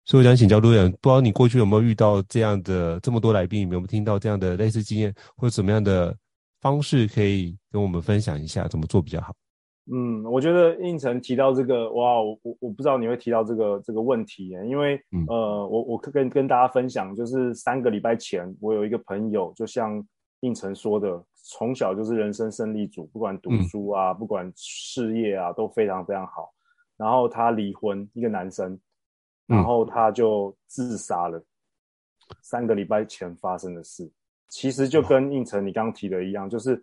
[0.04, 6.16] 所以我想请教陆远，不知道你过去有没有遇到这样的这么多来宾，有没有听到这样的类似经验，或者什么样的
[6.60, 9.34] 方式可以跟我们分享一下，怎么做比较好？
[9.92, 20.00] 嗯，我觉得应成提到这个，哇，我我我不知道你会提到这个这个问题耶，因为、嗯、呃，我我跟跟大家分享，就是三个礼拜前，我有一个朋友，就像
[20.40, 21.20] 应成说的，
[21.50, 26.52] 从小就是人生胜利组，不管读书啊，嗯、不管事业啊，都非常非常好。
[26.96, 28.78] 然后他离婚，一个男生，
[29.46, 31.38] 然后他就自杀了。
[31.38, 31.44] 嗯、
[32.42, 34.10] 三个礼拜前发生的事，
[34.48, 36.82] 其实就跟应成你刚刚提的一样，就是。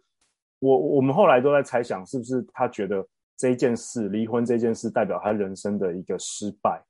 [0.59, 3.07] 我我们后来都在猜想，是不是他觉得
[3.37, 6.83] 这件事离婚这件事代表他人生的一个失败？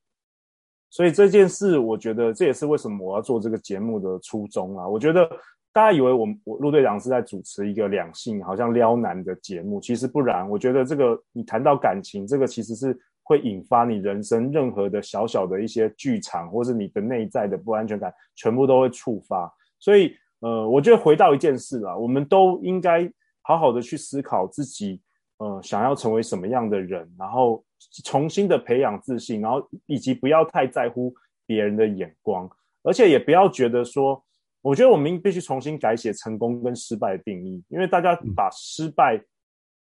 [0.90, 4.88] 所以这件事，我觉得这也是为什么我要做这个节目的初衷啊。
[4.88, 5.30] 我觉得
[5.78, 10.50] 大家以为我我陆队长是在主持一个两性好像撩男的节目，其实不然。
[10.50, 19.54] 我觉得这个你谈到感情，这个其实是会引发你人生任何的小小的一些剧场，或是你的内在的不安全感，全部都会触发。
[19.78, 23.08] 所以呃，我觉得回到一件事啊，我们都应该
[23.44, 25.00] 好好的去思考自己
[25.38, 27.64] 呃想要成为什么样的人，然后。
[28.04, 31.14] 重新的培养自信，然后以及不要太在乎
[31.46, 32.50] 别人的眼光，
[32.82, 34.20] 而且也不要觉得说，
[34.68, 39.18] 我觉得我们必须重新改写成功跟失败的定义，因为大家把失败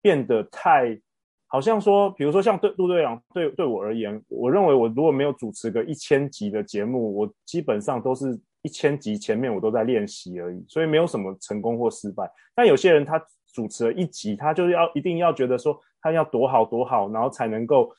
[0.03, 1.01] 变得太，
[1.47, 12.29] 好像说，比如说像对陆队长对对我而言，我认为我如果没有主持个一千集的节目，我基本上都是一千集前面我都在练习而已，所以没有什么成功或失败。
[12.53, 15.81] 但有些人他主持了一集，他就是要一定要觉得说。
[16.07, 17.91] 他要多好多好，然后才能够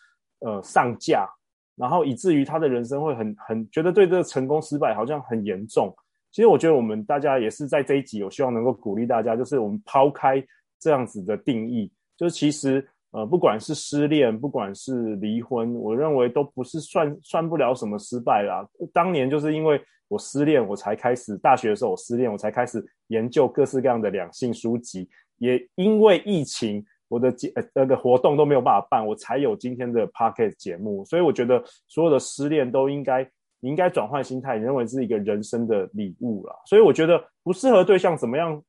[0.41, 1.27] 呃上架，
[1.75, 5.91] 然后以至于他的人生会很很觉得对这个成功失败好像很严重。
[6.35, 10.43] 其实我觉得我们大家也是在这一集，我希望能够鼓励大家，就是我们抛开
[10.77, 18.67] 这样子的定义，就是其实呃不管是失恋，不管是离婚，我认为都不是算算不了什么失败啦。
[18.91, 25.07] 当年就是因为我失恋，我才开始大学的时候我失恋，我才开始研究各式各样的两性书籍，
[25.37, 26.85] 也因为疫情。
[27.07, 33.23] 我的节呃那个活动都没有办法办，我才有今天的 Podcast 节目，所以我觉得所有的失恋都应该，
[33.65, 36.55] 你应该转换心态，你认为是一个人生的礼物啦。
[36.67, 38.63] 所以我觉得不适合对象怎么样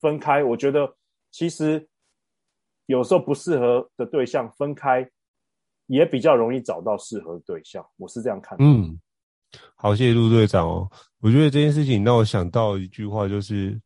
[0.00, 0.94] 分开，我觉得
[1.32, 1.84] 其实
[2.86, 5.04] 有时候不适合的对象分开
[5.88, 8.64] 也比较容易找到适合的对象，我是这样看的。
[8.64, 8.96] 嗯，
[9.74, 10.88] 好，谢谢陆队长哦。
[11.20, 13.76] 我觉得这件事情让我想到一句话，就是。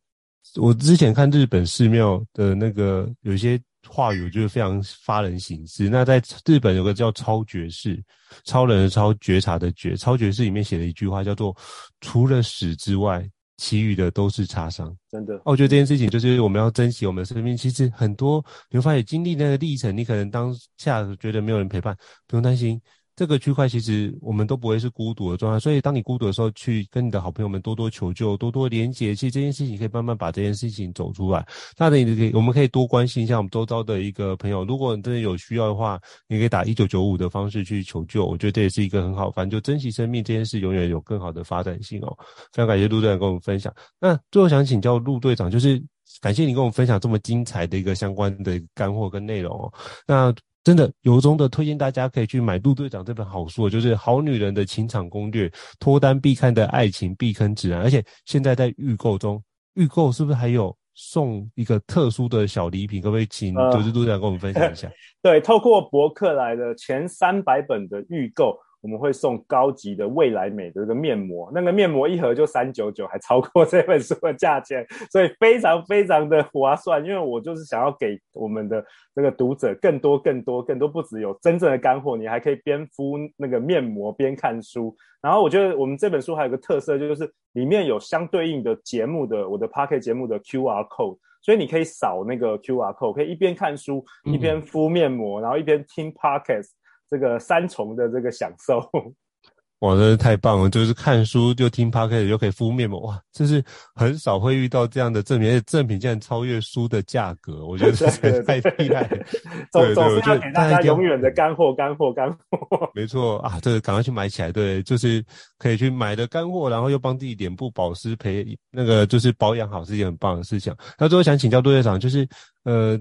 [0.61, 5.89] 我之前看日本寺庙的那个有些话语，我觉得非常发人省思。
[5.89, 8.01] 那在日本有个叫超觉士，
[8.43, 11.55] 超人的超，觉察的觉，超觉士里面写了一句话，叫做
[12.01, 14.95] “除了死之外，其余的都是擦伤”。
[15.09, 17.55] 真的，我觉得这件事情就是我们要珍惜我们的生命。
[17.55, 21.95] 其实很多你会发现，经历那个历程，你可能当下觉得没有人陪伴，
[22.27, 22.81] 不用担心。
[23.17, 31.43] 这个区块其实我们都不会是孤独的状态，所以当你孤独的时候，去跟你的好朋友们多多求救，多多连接，其实这件事情可以慢慢把这件事情走出来。
[31.79, 38.23] 那你可以，我们可以多关心一下我们周遭的一个朋友，如果你真的有需要的话，你可以打一九九五的方式去求救。
[38.23, 42.15] 我觉得这也是一个很好，反正就珍惜生命这件事，永远有更好的发展性哦。
[42.53, 43.73] 非常感谢陆队长跟我们分享。
[43.99, 45.83] 那最后想请教陆队长，就是
[46.21, 49.73] 感谢你跟我们分享这么精彩的一个相关的干货跟内容哦。
[50.05, 50.31] 那
[50.67, 55.47] 真的由衷的推荐大家可以去买陆队长这本好书，就是《好女人的情场攻略》，
[55.79, 57.81] 脱单必看的爱情避坑指南。
[57.81, 59.41] 而且现在在预购中，
[59.75, 63.01] 预购是不是还有送一个特殊的小礼品？
[63.01, 64.89] 可不可以请就是陆队长跟我们分享一下？
[64.89, 68.53] 呃、对，透过博客来的前三百本的预购。
[68.81, 77.03] 我们会送高级的未来美的这个面膜，那个面膜一盒就三九九，还超过 这本书的价钱，所以非常非常的划算。
[77.03, 84.95] 因为我就是想要给我们的这个读者更多更多更多，不只有真正的干货，你还可以边敷那个面膜边看书。
[85.21, 96.69] 然后我觉得我们这本书还有个特色，就是里面有相对应的节目的我的 Podcast 节目的 QR code，所以你可以扫那个 QR code，可以一边看书一边敷面膜，嗯、然后一边听 Podcast。
[97.09, 98.79] 这个三重的这个享受，
[99.79, 100.67] 哇，真是太棒了！
[100.71, 109.23] 就是看书就听 Podcast，又可以敷面膜，哇，这是很少会遇到这样的赠品，而且赠品竟然超越书的价格，我觉得 这是太厉害了。
[109.71, 112.89] 总总是要给大家永远的干货，干货，干货。
[112.95, 115.23] 没错啊，这个赶快去买起来，对，就是
[115.59, 120.75] 可以去买的干货，然后又帮自己脸部保湿，培那个就是保养好，是一件很棒的事情。
[120.97, 122.27] 那最后想请教杜队长，就是
[122.63, 122.99] 呃，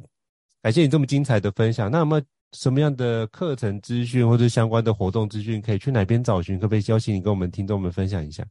[0.62, 2.22] 感谢你这么精彩的分享，那有没有？
[2.52, 6.58] 什么样的课程资讯或者相关的活动资讯可以去哪边找寻？
[6.58, 8.42] 可不可以邀请你跟我们听众们分享一下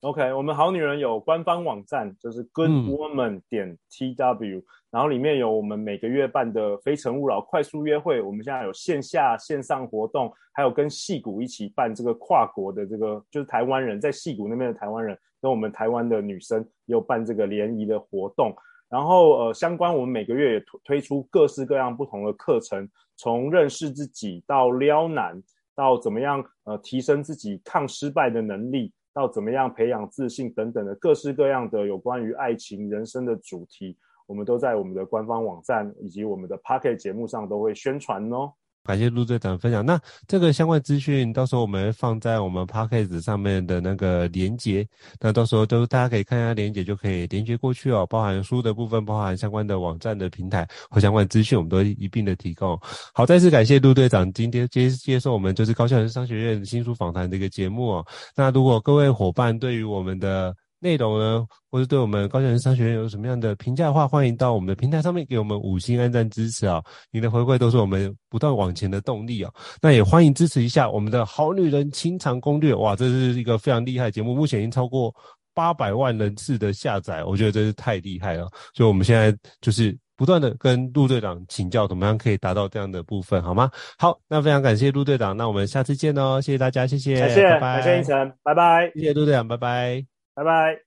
[0.00, 8.20] ？OK，我们好女人有官方网站，就是 Good Woman 点 TW，、嗯、然后里面有我们每个月办的非诚勿扰快速约会。
[8.20, 18.52] 我们现在有线下、线上活动，还有跟戏谷一起办这个跨国的这个，就是台湾人在戏谷那边的台湾人跟我们台湾的女生有办这个联谊的活动。
[18.92, 22.86] 然后呃，相关我们每个月也推推出各式各样不同的课程。
[23.16, 25.42] 从认识自己到撩男，
[25.74, 38.52] 到怎么样呃提升自己抗失败的能力，到怎么样培养自信等等的各式各样的有关于爱情人生的主题，我们都在我们的官方网站以及我们的 Pocket 节目上都会宣传哦。
[38.84, 39.84] 感谢陆队长分享。
[39.84, 44.86] 那这个相关资讯，到时候我们会放在我们 Podcast 上面的那个连接。
[45.20, 48.06] 那到时候都大家可以看一下连接，就可以连接过去哦。
[48.06, 52.78] 包含书的部分，包含相关的网站的平台和相关资讯，我们都一并的提供。
[53.14, 58.06] 好，再次感谢陆队长今天接接受我们就是高校人商学院新书访谈的一个节目哦。
[58.34, 66.84] 那如果各位伙伴对于我们的内容呢，或是对我们高效人生商学院有什么样的评价的话，欢迎到我们的平台上面给我们五星按赞支持啊、哦！
[67.12, 69.60] 您的回馈都是我们不断往前的动力啊、哦！
[69.80, 75.14] 那也欢迎支持一下我们的好女人清场攻略，哇，这是一个非常厉害的节目，目前已经超过
[75.54, 78.48] 八百万人次的下载，我觉得真是太厉害了。
[78.74, 83.70] 所以我们现在就是不断的跟陆队长请教，怎么样可以达到这样的部分，好吗？
[83.98, 86.40] 好，那非常感谢陆队长，那我们下次见哦！
[86.40, 90.11] 谢谢大家，谢谢，谢谢，拜拜，感谢胤丞，拜拜，谢谢陆队长，拜拜。
[90.34, 90.78] 拜拜！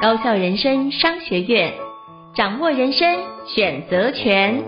[0.00, 1.74] 高校人生商学院，
[2.36, 4.62] 掌握人生选择权。